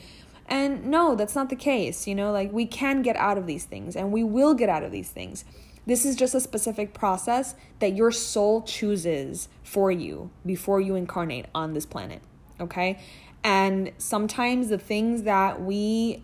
and 0.50 0.86
no 0.86 1.16
that's 1.16 1.36
not 1.36 1.50
the 1.50 1.56
case 1.56 2.08
you 2.08 2.16
know 2.16 2.32
like 2.32 2.52
we 2.52 2.66
can 2.66 3.02
get 3.02 3.16
out 3.16 3.38
of 3.38 3.48
these 3.48 3.66
things 3.66 3.96
and 3.96 4.12
we 4.12 4.24
will 4.24 4.54
get 4.54 4.70
out 4.70 4.84
of 4.84 4.92
these 4.92 5.10
things 5.10 5.46
this 5.86 6.06
is 6.06 6.16
just 6.16 6.36
a 6.36 6.40
specific 6.40 6.94
process 6.94 7.56
that 7.80 7.96
your 7.96 8.12
soul 8.12 8.62
chooses 8.62 9.48
for 9.64 9.92
you 9.92 10.30
before 10.46 10.82
you 10.82 10.96
incarnate 10.96 11.46
on 11.56 11.74
this 11.74 11.86
planet 11.86 12.22
okay 12.60 13.00
and 13.44 13.92
sometimes 13.98 14.70
the 14.70 14.78
things 14.78 15.24
that 15.24 15.62
we 15.62 16.24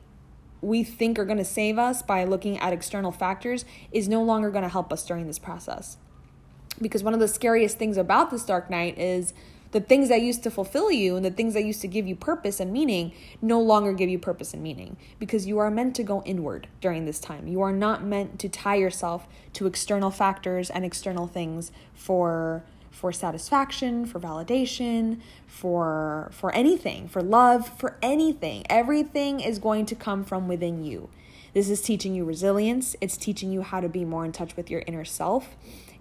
we 0.65 0.83
think 0.83 1.19
are 1.19 1.25
going 1.25 1.37
to 1.37 1.45
save 1.45 1.77
us 1.77 2.01
by 2.01 2.23
looking 2.23 2.57
at 2.57 2.73
external 2.73 3.11
factors 3.11 3.65
is 3.91 4.09
no 4.09 4.23
longer 4.23 4.49
going 4.49 4.63
to 4.63 4.69
help 4.69 4.91
us 4.91 5.05
during 5.05 5.27
this 5.27 5.37
process. 5.37 5.97
Because 6.81 7.03
one 7.03 7.13
of 7.13 7.19
the 7.19 7.27
scariest 7.27 7.77
things 7.77 7.97
about 7.97 8.31
this 8.31 8.43
dark 8.43 8.69
night 8.69 8.97
is 8.97 9.33
the 9.71 9.81
things 9.81 10.09
that 10.09 10.21
used 10.21 10.43
to 10.43 10.51
fulfill 10.51 10.91
you 10.91 11.15
and 11.15 11.25
the 11.25 11.31
things 11.31 11.53
that 11.53 11.63
used 11.63 11.81
to 11.81 11.87
give 11.87 12.07
you 12.07 12.15
purpose 12.15 12.59
and 12.59 12.71
meaning 12.71 13.11
no 13.41 13.59
longer 13.59 13.93
give 13.93 14.09
you 14.09 14.19
purpose 14.19 14.53
and 14.53 14.63
meaning 14.63 14.97
because 15.19 15.45
you 15.45 15.59
are 15.59 15.69
meant 15.69 15.95
to 15.95 16.03
go 16.03 16.23
inward 16.23 16.67
during 16.81 17.05
this 17.05 17.19
time. 17.19 17.47
You 17.47 17.61
are 17.61 17.73
not 17.73 18.03
meant 18.03 18.39
to 18.39 18.49
tie 18.49 18.75
yourself 18.75 19.27
to 19.53 19.67
external 19.67 20.11
factors 20.11 20.69
and 20.69 20.85
external 20.85 21.27
things 21.27 21.71
for 21.93 22.63
for 22.91 23.11
satisfaction, 23.11 24.05
for 24.05 24.21
validation, 24.21 25.19
for 25.45 26.29
for 26.31 26.53
anything, 26.55 27.09
for 27.09 27.21
love, 27.21 27.67
for 27.77 27.97
anything. 28.01 28.65
Everything 28.69 29.41
is 29.41 29.59
going 29.59 29.85
to 29.87 29.95
come 29.95 30.23
from 30.23 30.47
within 30.47 30.85
you. 30.85 31.09
This 31.53 31.69
is 31.69 31.81
teaching 31.81 32.13
you 32.15 32.25
resilience. 32.25 32.95
It's 32.99 33.17
teaching 33.17 33.51
you 33.51 33.61
how 33.61 33.79
to 33.79 33.89
be 33.89 34.03
more 34.03 34.25
in 34.25 34.31
touch 34.31 34.57
with 34.57 34.69
your 34.69 34.83
inner 34.87 35.05
self. 35.05 35.55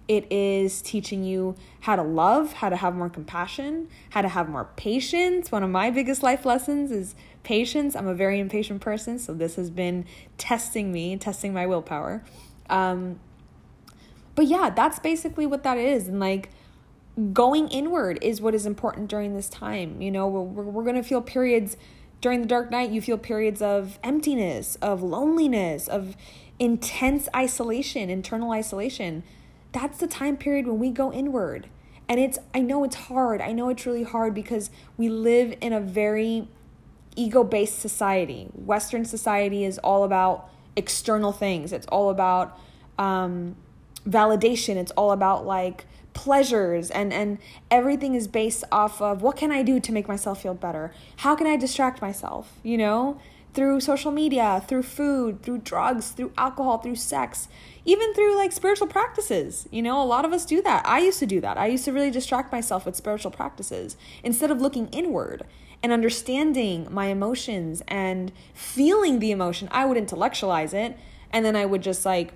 It 0.07 0.31
is 0.31 0.81
teaching 0.81 1.23
you 1.23 1.55
how 1.81 1.95
to 1.95 2.03
love, 2.03 2.53
how 2.53 2.69
to 2.69 2.75
have 2.75 2.95
more 2.95 3.09
compassion, 3.09 3.89
how 4.11 4.21
to 4.21 4.27
have 4.27 4.47
more 4.47 4.69
patience. 4.75 5.51
One 5.51 5.63
of 5.63 5.69
my 5.69 5.89
biggest 5.89 6.21
life 6.21 6.45
lessons 6.45 6.91
is 6.91 7.15
patience. 7.43 7.95
I'm 7.95 8.07
a 8.07 8.13
very 8.13 8.39
impatient 8.39 8.81
person, 8.81 9.17
so 9.17 9.33
this 9.33 9.55
has 9.55 9.69
been 9.69 10.05
testing 10.37 10.91
me, 10.91 11.17
testing 11.17 11.53
my 11.53 11.65
willpower. 11.65 12.23
Um, 12.69 13.19
but 14.35 14.45
yeah, 14.45 14.69
that's 14.69 14.99
basically 14.99 15.45
what 15.45 15.63
that 15.63 15.77
is. 15.77 16.07
And 16.07 16.19
like, 16.19 16.49
going 17.33 17.69
inward 17.69 18.19
is 18.21 18.41
what 18.41 18.53
is 18.53 18.65
important 18.65 19.09
during 19.09 19.33
this 19.33 19.49
time. 19.49 20.01
You 20.01 20.11
know, 20.11 20.27
we're, 20.27 20.63
we're 20.63 20.83
going 20.83 20.95
to 20.95 21.03
feel 21.03 21.21
periods 21.21 21.77
during 22.21 22.41
the 22.41 22.47
dark 22.47 22.71
night, 22.71 22.89
you 22.89 23.01
feel 23.01 23.17
periods 23.17 23.61
of 23.61 23.99
emptiness, 24.03 24.77
of 24.81 25.03
loneliness, 25.03 25.87
of 25.87 26.15
intense 26.57 27.29
isolation, 27.35 28.09
internal 28.09 28.51
isolation. 28.51 29.23
That's 29.75 29.97
the 29.97 30.07
time 30.07 30.37
period 30.37 30.67
when 30.67 30.79
we 30.79 30.89
go 30.89 31.11
inward. 31.11 31.67
And 32.07 32.17
it's, 32.17 32.39
I 32.53 32.61
know 32.61 32.85
it's 32.85 32.95
hard. 32.95 33.41
I 33.41 33.51
know 33.51 33.67
it's 33.67 33.85
really 33.85 34.03
hard 34.03 34.33
because 34.33 34.69
we 34.95 35.09
live 35.09 35.53
in 35.59 35.73
a 35.73 35.81
very 35.81 36.47
ego 37.17 37.43
based 37.43 37.79
society. 37.79 38.47
Western 38.53 39.03
society 39.03 39.65
is 39.65 39.77
all 39.79 40.05
about 40.05 40.49
external 40.77 41.33
things, 41.33 41.73
it's 41.73 41.87
all 41.87 42.09
about 42.09 42.57
um, 42.97 43.57
validation, 44.07 44.77
it's 44.77 44.91
all 44.91 45.11
about 45.11 45.45
like, 45.45 45.85
pleasures 46.13 46.89
and 46.91 47.11
and 47.11 47.37
everything 47.69 48.15
is 48.15 48.25
based 48.25 48.63
off 48.71 49.01
of 49.01 49.21
what 49.21 49.35
can 49.35 49.51
I 49.51 49.61
do 49.61 49.81
to 49.81 49.91
make 49.91 50.07
myself 50.07 50.41
feel 50.41 50.53
better? 50.53 50.93
How 51.17 51.35
can 51.35 51.45
I 51.45 51.57
distract 51.57 52.01
myself, 52.01 52.53
you 52.63 52.77
know? 52.77 53.19
Through 53.55 53.79
social 53.79 54.11
media, 54.11 54.63
through 54.67 54.83
food, 54.83 55.41
through 55.41 55.59
drugs, 55.59 56.09
through 56.09 56.33
alcohol, 56.37 56.77
through 56.77 56.97
sex, 56.97 57.47
even 57.85 58.13
through 58.13 58.35
like 58.35 58.51
spiritual 58.51 58.87
practices. 58.87 59.67
You 59.71 59.81
know, 59.81 60.01
a 60.01 60.05
lot 60.05 60.25
of 60.25 60.33
us 60.33 60.45
do 60.45 60.61
that. 60.61 60.85
I 60.85 60.99
used 60.99 61.19
to 61.19 61.25
do 61.25 61.41
that. 61.41 61.57
I 61.57 61.67
used 61.67 61.85
to 61.85 61.93
really 61.93 62.11
distract 62.11 62.51
myself 62.51 62.85
with 62.85 62.95
spiritual 62.95 63.31
practices 63.31 63.95
instead 64.23 64.51
of 64.51 64.61
looking 64.61 64.87
inward 64.89 65.45
and 65.81 65.91
understanding 65.91 66.87
my 66.91 67.07
emotions 67.07 67.81
and 67.87 68.31
feeling 68.53 69.19
the 69.19 69.31
emotion. 69.31 69.69
I 69.71 69.85
would 69.85 69.97
intellectualize 69.97 70.73
it 70.73 70.97
and 71.31 71.45
then 71.45 71.55
I 71.55 71.65
would 71.65 71.81
just 71.81 72.05
like 72.05 72.33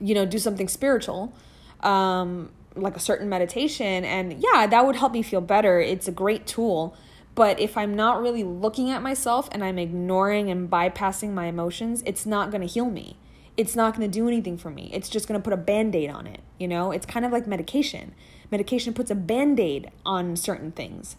you 0.00 0.14
know, 0.14 0.26
do 0.26 0.38
something 0.38 0.68
spiritual 0.68 1.32
um, 1.80 2.50
like 2.74 2.96
a 2.96 3.00
certain 3.00 3.28
meditation. 3.28 4.04
And 4.04 4.42
yeah, 4.42 4.66
that 4.66 4.86
would 4.86 4.96
help 4.96 5.12
me 5.12 5.22
feel 5.22 5.40
better. 5.40 5.80
It's 5.80 6.08
a 6.08 6.12
great 6.12 6.46
tool. 6.46 6.96
But 7.36 7.60
if 7.60 7.76
I'm 7.76 7.94
not 7.94 8.20
really 8.20 8.42
looking 8.42 8.90
at 8.90 9.02
myself 9.02 9.48
and 9.52 9.62
I'm 9.62 9.78
ignoring 9.78 10.50
and 10.50 10.68
bypassing 10.68 11.32
my 11.32 11.46
emotions, 11.46 12.02
it's 12.04 12.26
not 12.26 12.50
going 12.50 12.62
to 12.62 12.66
heal 12.66 12.90
me. 12.90 13.18
It's 13.56 13.76
not 13.76 13.94
going 13.94 14.10
to 14.10 14.12
do 14.12 14.26
anything 14.26 14.58
for 14.58 14.70
me. 14.70 14.90
It's 14.92 15.08
just 15.08 15.28
going 15.28 15.40
to 15.40 15.44
put 15.44 15.52
a 15.52 15.56
band 15.56 15.94
aid 15.94 16.10
on 16.10 16.26
it. 16.26 16.40
You 16.58 16.66
know, 16.66 16.90
it's 16.90 17.06
kind 17.06 17.24
of 17.24 17.30
like 17.30 17.46
medication. 17.46 18.14
Medication 18.50 18.92
puts 18.92 19.10
a 19.10 19.14
band 19.14 19.60
aid 19.60 19.92
on 20.04 20.34
certain 20.34 20.72
things 20.72 21.16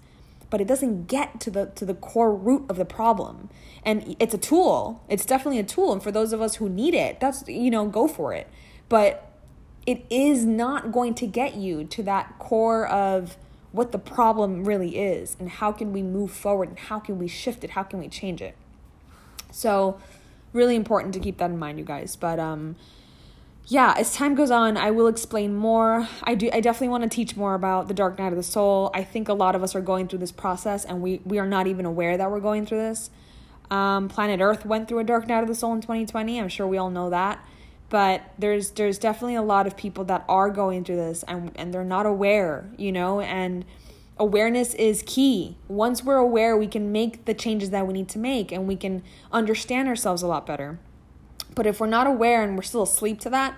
but 0.49 0.61
it 0.61 0.67
doesn't 0.67 1.07
get 1.07 1.39
to 1.41 1.51
the 1.51 1.67
to 1.75 1.85
the 1.85 1.93
core 1.93 2.33
root 2.33 2.65
of 2.69 2.77
the 2.77 2.85
problem 2.85 3.49
and 3.83 4.15
it's 4.19 4.33
a 4.33 4.37
tool 4.37 5.03
it's 5.09 5.25
definitely 5.25 5.59
a 5.59 5.63
tool 5.63 5.91
and 5.91 6.01
for 6.01 6.11
those 6.11 6.33
of 6.33 6.41
us 6.41 6.55
who 6.55 6.69
need 6.69 6.93
it 6.93 7.19
that's 7.19 7.47
you 7.47 7.69
know 7.69 7.85
go 7.85 8.07
for 8.07 8.33
it 8.33 8.47
but 8.89 9.29
it 9.85 10.05
is 10.09 10.45
not 10.45 10.91
going 10.91 11.13
to 11.13 11.25
get 11.25 11.55
you 11.55 11.83
to 11.83 12.03
that 12.03 12.37
core 12.39 12.87
of 12.87 13.37
what 13.71 13.91
the 13.91 13.99
problem 13.99 14.63
really 14.63 14.97
is 14.97 15.35
and 15.39 15.49
how 15.49 15.71
can 15.71 15.93
we 15.93 16.01
move 16.01 16.31
forward 16.31 16.69
and 16.69 16.79
how 16.79 16.99
can 16.99 17.19
we 17.19 17.27
shift 17.27 17.63
it? 17.63 17.71
How 17.71 17.83
can 17.83 17.99
we 17.99 18.07
change 18.07 18.41
it? 18.41 18.55
So 19.51 19.99
really 20.53 20.75
important 20.75 21.13
to 21.13 21.19
keep 21.19 21.37
that 21.37 21.49
in 21.49 21.59
mind 21.59 21.77
you 21.77 21.85
guys. 21.85 22.15
But 22.15 22.39
um 22.39 22.75
yeah 23.69 23.93
as 23.97 24.13
time 24.13 24.33
goes 24.33 24.49
on 24.49 24.77
i 24.77 24.89
will 24.89 25.07
explain 25.07 25.53
more. 25.53 26.07
I 26.23 26.35
do 26.35 26.49
i 26.53 26.61
definitely 26.61 26.89
want 26.89 27.03
to 27.03 27.09
teach 27.09 27.35
more 27.35 27.53
about 27.53 27.87
the 27.87 27.93
dark 27.93 28.17
night 28.17 28.31
of 28.31 28.37
the 28.37 28.43
soul. 28.43 28.89
I 28.93 29.03
think 29.03 29.27
a 29.27 29.33
lot 29.33 29.55
of 29.55 29.63
us 29.63 29.75
are 29.75 29.81
going 29.81 30.07
through 30.07 30.19
this 30.19 30.31
process 30.31 30.85
and 30.85 31.01
we 31.01 31.21
we 31.25 31.37
are 31.37 31.47
not 31.47 31.67
even 31.67 31.85
aware 31.85 32.17
that 32.17 32.31
we're 32.31 32.39
going 32.39 32.65
through 32.65 32.79
this. 32.79 33.09
Um, 33.69 34.07
planet 34.07 34.39
earth 34.39 34.65
went 34.65 34.87
through 34.87 34.99
a 34.99 35.03
dark 35.03 35.27
night 35.27 35.41
of 35.41 35.49
the 35.49 35.55
soul 35.55 35.73
in 35.73 35.81
2020 35.81 36.39
i'm 36.39 36.47
sure 36.47 36.65
we 36.65 36.77
all 36.77 36.89
know 36.89 37.09
that 37.09 37.45
but 37.89 38.21
there's 38.37 38.71
there's 38.71 38.97
definitely 38.97 39.35
a 39.35 39.41
lot 39.41 39.67
of 39.67 39.77
people 39.77 40.03
that 40.05 40.25
are 40.27 40.49
going 40.49 40.83
through 40.83 40.97
this 40.97 41.23
and 41.27 41.51
and 41.55 41.73
they're 41.73 41.85
not 41.85 42.05
aware 42.05 42.69
you 42.77 42.91
know 42.91 43.21
and 43.21 43.65
awareness 44.19 44.73
is 44.73 45.03
key. 45.05 45.55
Once 45.67 46.03
we're 46.03 46.17
aware 46.17 46.57
we 46.57 46.67
can 46.67 46.91
make 46.91 47.25
the 47.25 47.33
changes 47.33 47.69
that 47.69 47.85
we 47.85 47.93
need 47.93 48.09
to 48.09 48.17
make 48.17 48.51
and 48.51 48.67
we 48.67 48.75
can 48.75 49.03
understand 49.31 49.87
ourselves 49.87 50.21
a 50.23 50.27
lot 50.27 50.45
better. 50.45 50.79
But 51.53 51.67
if 51.67 51.79
we're 51.79 51.87
not 51.87 52.07
aware 52.07 52.43
and 52.43 52.55
we're 52.55 52.63
still 52.63 52.83
asleep 52.83 53.19
to 53.21 53.29
that 53.29 53.55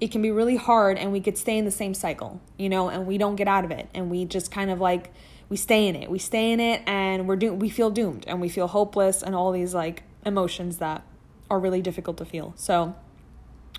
it 0.00 0.10
can 0.10 0.22
be 0.22 0.30
really 0.30 0.56
hard 0.56 0.96
and 0.96 1.12
we 1.12 1.20
could 1.20 1.36
stay 1.36 1.58
in 1.58 1.66
the 1.66 1.70
same 1.70 1.92
cycle 1.92 2.40
you 2.56 2.70
know 2.70 2.88
and 2.88 3.06
we 3.06 3.18
don't 3.18 3.36
get 3.36 3.46
out 3.46 3.66
of 3.66 3.70
it 3.70 3.88
and 3.94 4.10
we 4.10 4.24
just 4.24 4.50
kind 4.50 4.70
of 4.70 4.80
like 4.80 5.12
we 5.50 5.56
stay 5.56 5.88
in 5.88 5.96
it. 5.96 6.08
We 6.08 6.18
stay 6.18 6.52
in 6.52 6.60
it 6.60 6.82
and 6.86 7.26
we're 7.26 7.36
do- 7.36 7.52
we 7.52 7.68
feel 7.68 7.90
doomed 7.90 8.24
and 8.26 8.40
we 8.40 8.48
feel 8.48 8.68
hopeless 8.68 9.22
and 9.22 9.34
all 9.34 9.52
these 9.52 9.74
like 9.74 10.04
emotions 10.24 10.78
that 10.78 11.02
are 11.50 11.58
really 11.58 11.82
difficult 11.82 12.16
to 12.18 12.24
feel. 12.24 12.54
So 12.56 12.94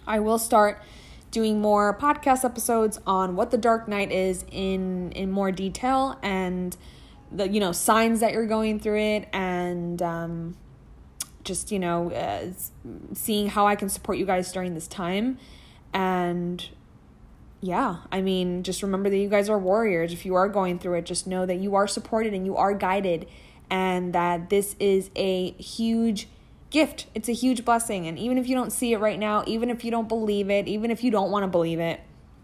I 0.06 0.20
will 0.20 0.40
start 0.40 0.82
doing 1.32 1.62
more 1.62 1.98
podcast 1.98 2.44
episodes 2.44 3.00
on 3.08 3.36
what 3.36 3.52
the 3.52 3.58
dark 3.58 3.88
night 3.88 4.12
is 4.12 4.46
in 4.52 5.12
in 5.14 5.32
more 5.32 5.52
detail 5.52 6.20
and 6.22 6.76
the 7.32 7.48
you 7.48 7.60
know 7.60 7.72
signs 7.72 8.20
that 8.20 8.34
you're 8.34 8.46
going 8.46 8.80
through 8.80 9.00
it 9.00 9.30
and 9.32 10.02
um, 10.02 10.58
just 11.44 11.72
you 11.72 11.80
know 11.80 12.12
uh, 12.12 12.48
seeing 13.14 13.48
how 13.48 13.66
I 13.66 13.76
can 13.76 13.90
support 13.90 14.18
you 14.18 14.26
guys 14.26 14.52
during 14.52 14.74
this 14.74 14.88
time. 14.88 15.38
And 15.94 16.68
yeah 17.64 17.98
I 18.12 18.22
mean 18.22 18.64
just 18.64 18.82
remember 18.82 19.10
that 19.10 19.18
you 19.18 19.30
guys 19.30 19.50
are 19.50 19.60
warriors. 19.60 20.12
If 20.12 20.26
you 20.26 20.36
are 20.36 20.50
going 20.50 20.80
through 20.80 20.96
it 20.96 21.06
just 21.06 21.28
know 21.28 21.46
that 21.46 21.58
you 21.58 21.76
are 21.76 21.88
supported 21.88 22.34
and 22.34 22.46
you 22.46 22.58
are 22.58 22.74
guided 22.74 23.28
and 23.70 24.14
that 24.14 24.50
this 24.50 24.76
is 24.80 25.10
a 25.16 25.52
huge 25.52 26.28
gift. 26.72 27.06
It's 27.14 27.30
a 27.30 27.34
huge 27.34 27.64
blessing. 27.64 28.08
And 28.08 28.18
even 28.18 28.38
if 28.38 28.48
you 28.48 28.56
don't 28.56 28.72
see 28.72 28.94
it 28.94 28.98
right 28.98 29.20
now, 29.20 29.44
even 29.46 29.70
if 29.70 29.86
you 29.86 29.92
don't 29.92 30.08
believe 30.08 30.50
it, 30.50 30.68
even 30.68 30.90
if 30.90 31.04
you 31.04 31.12
don't 31.12 31.30
want 31.30 31.44
to 31.44 31.48
believe 31.48 31.80
it, 31.80 32.02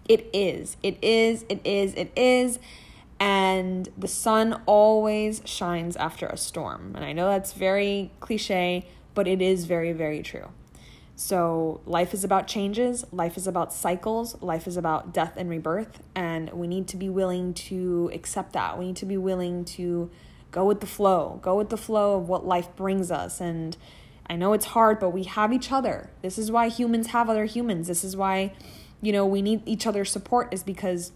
it 0.08 0.30
is. 0.34 0.78
It 0.84 0.98
is. 1.02 1.46
It 1.50 1.62
is. 1.66 1.94
It 1.96 2.12
is. 2.16 2.60
And 3.20 3.90
the 3.98 4.08
sun 4.08 4.62
always 4.66 5.42
shines 5.46 5.96
after 5.96 6.28
a 6.28 6.38
storm. 6.38 6.94
And 6.96 7.04
I 7.04 7.14
know 7.14 7.30
that's 7.30 7.54
very 7.54 8.12
cliche, 8.20 8.88
but 9.16 9.28
it 9.28 9.42
is 9.42 9.66
very, 9.66 9.92
very 9.92 10.22
true. 10.22 10.50
So, 11.20 11.82
life 11.88 12.14
is 12.14 12.24
about 12.24 12.46
changes, 12.46 13.04
life 13.12 13.38
is 13.38 13.48
about 13.48 13.74
cycles, 13.74 14.40
life 14.40 14.68
is 14.68 14.78
about 14.78 15.16
death 15.16 15.34
and 15.36 15.50
rebirth, 15.50 16.00
and 16.14 16.48
we 16.52 16.68
need 16.68 16.88
to 16.90 16.96
be 16.96 17.10
willing 17.10 17.56
to 17.56 18.12
accept 18.14 18.54
that. 18.54 18.78
We 18.78 18.86
need 18.86 18.98
to 18.98 19.08
be 19.08 19.18
willing 19.18 19.66
to 19.66 20.12
go 20.52 20.64
with 20.64 20.80
the 20.80 20.86
flow, 20.86 21.40
go 21.42 21.56
with 21.56 21.70
the 21.70 21.78
flow 21.78 22.18
of 22.18 22.30
what 22.30 22.46
life 22.46 22.76
brings 22.76 23.10
us. 23.10 23.42
And 23.42 23.76
I 24.30 24.36
know 24.36 24.54
it's 24.54 24.66
hard, 24.66 25.00
but 25.00 25.10
we 25.10 25.24
have 25.24 25.54
each 25.54 25.72
other. 25.72 26.10
This 26.22 26.38
is 26.38 26.52
why 26.52 26.68
humans 26.68 27.08
have 27.08 27.30
other 27.30 27.46
humans. 27.46 27.88
This 27.88 28.04
is 28.04 28.16
why, 28.16 28.54
you 29.02 29.12
know, 29.12 29.26
we 29.26 29.42
need 29.42 29.62
each 29.66 29.88
other's 29.88 30.12
support, 30.12 30.54
is 30.54 30.64
because 30.64 31.12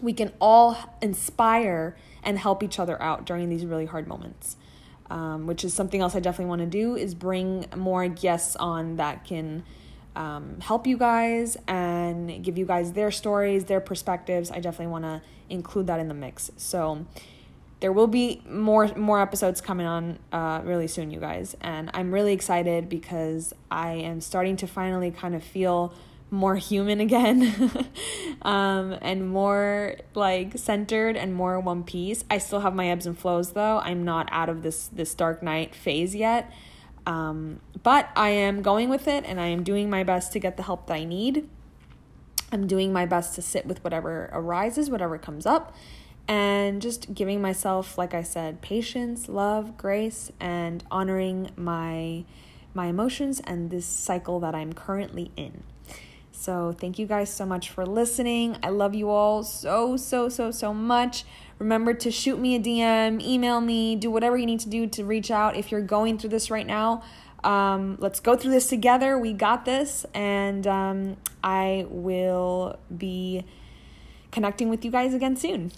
we 0.00 0.12
can 0.12 0.32
all 0.40 0.76
inspire 1.00 1.96
and 2.22 2.38
help 2.38 2.62
each 2.62 2.78
other 2.78 3.00
out 3.02 3.24
during 3.24 3.48
these 3.48 3.64
really 3.64 3.86
hard 3.86 4.06
moments 4.06 4.56
um, 5.10 5.46
which 5.46 5.64
is 5.64 5.72
something 5.74 6.00
else 6.00 6.14
I 6.14 6.20
definitely 6.20 6.50
want 6.50 6.60
to 6.60 6.66
do 6.66 6.96
is 6.96 7.14
bring 7.14 7.66
more 7.76 8.06
guests 8.08 8.56
on 8.56 8.96
that 8.96 9.24
can 9.24 9.64
um, 10.16 10.60
help 10.60 10.86
you 10.86 10.98
guys 10.98 11.56
and 11.66 12.42
give 12.42 12.58
you 12.58 12.66
guys 12.66 12.92
their 12.92 13.10
stories, 13.10 13.64
their 13.64 13.80
perspectives. 13.80 14.50
I 14.50 14.60
definitely 14.60 14.88
want 14.88 15.04
to 15.04 15.22
include 15.48 15.86
that 15.86 16.00
in 16.00 16.08
the 16.08 16.14
mix. 16.14 16.50
So 16.56 17.06
there 17.80 17.92
will 17.92 18.06
be 18.06 18.42
more 18.48 18.88
more 18.96 19.20
episodes 19.20 19.60
coming 19.60 19.86
on 19.86 20.18
uh, 20.32 20.60
really 20.64 20.88
soon, 20.88 21.10
you 21.10 21.20
guys, 21.20 21.56
and 21.60 21.90
I'm 21.94 22.12
really 22.12 22.32
excited 22.32 22.88
because 22.88 23.54
I 23.70 23.92
am 23.92 24.20
starting 24.20 24.56
to 24.56 24.66
finally 24.66 25.10
kind 25.10 25.34
of 25.34 25.44
feel 25.44 25.94
more 26.30 26.56
human 26.56 27.00
again 27.08 27.86
um, 28.42 28.96
and 29.00 29.28
more 29.28 29.96
like 30.14 30.58
centered 30.58 31.16
and 31.16 31.34
more 31.34 31.58
one 31.60 31.84
piece. 31.84 32.24
I 32.30 32.38
still 32.38 32.60
have 32.60 32.74
my 32.74 32.88
ebbs 32.88 33.06
and 33.06 33.18
flows 33.18 33.52
though. 33.52 33.78
I'm 33.78 34.04
not 34.04 34.28
out 34.32 34.48
of 34.48 34.62
this 34.62 34.88
this 34.88 35.14
dark 35.14 35.42
night 35.42 35.74
phase 35.74 36.14
yet. 36.14 36.52
Um, 37.06 37.60
but 37.82 38.10
i 38.16 38.28
am 38.28 38.60
going 38.60 38.90
with 38.90 39.08
it 39.08 39.24
and 39.24 39.40
i 39.40 39.46
am 39.46 39.62
doing 39.62 39.88
my 39.88 40.02
best 40.02 40.30
to 40.32 40.38
get 40.38 40.58
the 40.58 40.64
help 40.64 40.88
that 40.88 40.94
i 40.94 41.04
need. 41.04 41.48
I'm 42.50 42.66
doing 42.66 42.92
my 42.92 43.06
best 43.06 43.34
to 43.36 43.42
sit 43.42 43.66
with 43.66 43.82
whatever 43.84 44.28
arises 44.32 44.90
whatever 44.90 45.16
comes 45.16 45.46
up 45.46 45.74
and 46.28 46.80
just 46.80 47.14
giving 47.14 47.40
myself 47.40 47.98
like 47.98 48.14
i 48.14 48.22
said 48.22 48.60
patience 48.60 49.28
love 49.28 49.76
grace 49.76 50.30
and 50.38 50.84
honoring 50.90 51.50
my 51.56 52.24
my 52.74 52.86
emotions 52.86 53.40
and 53.44 53.70
this 53.70 53.86
cycle 53.86 54.38
that 54.38 54.54
i'm 54.54 54.72
currently 54.72 55.32
in 55.36 55.64
so, 56.40 56.70
thank 56.70 57.00
you 57.00 57.06
guys 57.06 57.34
so 57.34 57.44
much 57.44 57.68
for 57.68 57.84
listening. 57.84 58.58
I 58.62 58.68
love 58.68 58.94
you 58.94 59.10
all 59.10 59.42
so, 59.42 59.96
so, 59.96 60.28
so, 60.28 60.52
so 60.52 60.72
much. 60.72 61.24
Remember 61.58 61.92
to 61.94 62.12
shoot 62.12 62.38
me 62.38 62.54
a 62.54 62.60
DM, 62.60 63.20
email 63.20 63.60
me, 63.60 63.96
do 63.96 64.08
whatever 64.08 64.36
you 64.36 64.46
need 64.46 64.60
to 64.60 64.68
do 64.68 64.86
to 64.86 65.04
reach 65.04 65.32
out 65.32 65.56
if 65.56 65.72
you're 65.72 65.82
going 65.82 66.16
through 66.16 66.30
this 66.30 66.48
right 66.48 66.66
now. 66.66 67.02
Um, 67.42 67.96
let's 67.98 68.20
go 68.20 68.36
through 68.36 68.52
this 68.52 68.68
together. 68.68 69.18
We 69.18 69.32
got 69.32 69.64
this. 69.64 70.06
And 70.14 70.64
um, 70.68 71.16
I 71.42 71.86
will 71.88 72.78
be 72.96 73.44
connecting 74.30 74.68
with 74.68 74.84
you 74.84 74.92
guys 74.92 75.14
again 75.14 75.34
soon. 75.34 75.72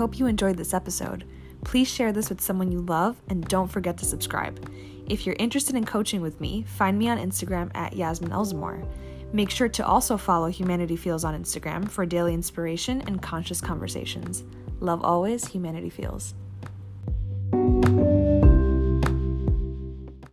Hope 0.00 0.18
you 0.18 0.24
enjoyed 0.24 0.56
this 0.56 0.72
episode. 0.72 1.24
Please 1.62 1.86
share 1.86 2.10
this 2.10 2.30
with 2.30 2.40
someone 2.40 2.72
you 2.72 2.80
love 2.80 3.20
and 3.28 3.46
don't 3.48 3.68
forget 3.68 3.98
to 3.98 4.06
subscribe. 4.06 4.72
If 5.06 5.26
you're 5.26 5.36
interested 5.38 5.76
in 5.76 5.84
coaching 5.84 6.22
with 6.22 6.40
me, 6.40 6.62
find 6.62 6.98
me 6.98 7.10
on 7.10 7.18
Instagram 7.18 7.70
at 7.74 7.94
Yasmin 7.94 8.30
Elzamore. 8.30 8.88
Make 9.34 9.50
sure 9.50 9.68
to 9.68 9.86
also 9.86 10.16
follow 10.16 10.48
Humanity 10.48 10.96
Feels 10.96 11.22
on 11.22 11.38
Instagram 11.38 11.86
for 11.86 12.06
daily 12.06 12.32
inspiration 12.32 13.02
and 13.02 13.20
conscious 13.20 13.60
conversations. 13.60 14.42
Love 14.80 15.04
always, 15.04 15.44
Humanity 15.48 15.90
Feels. 15.90 16.32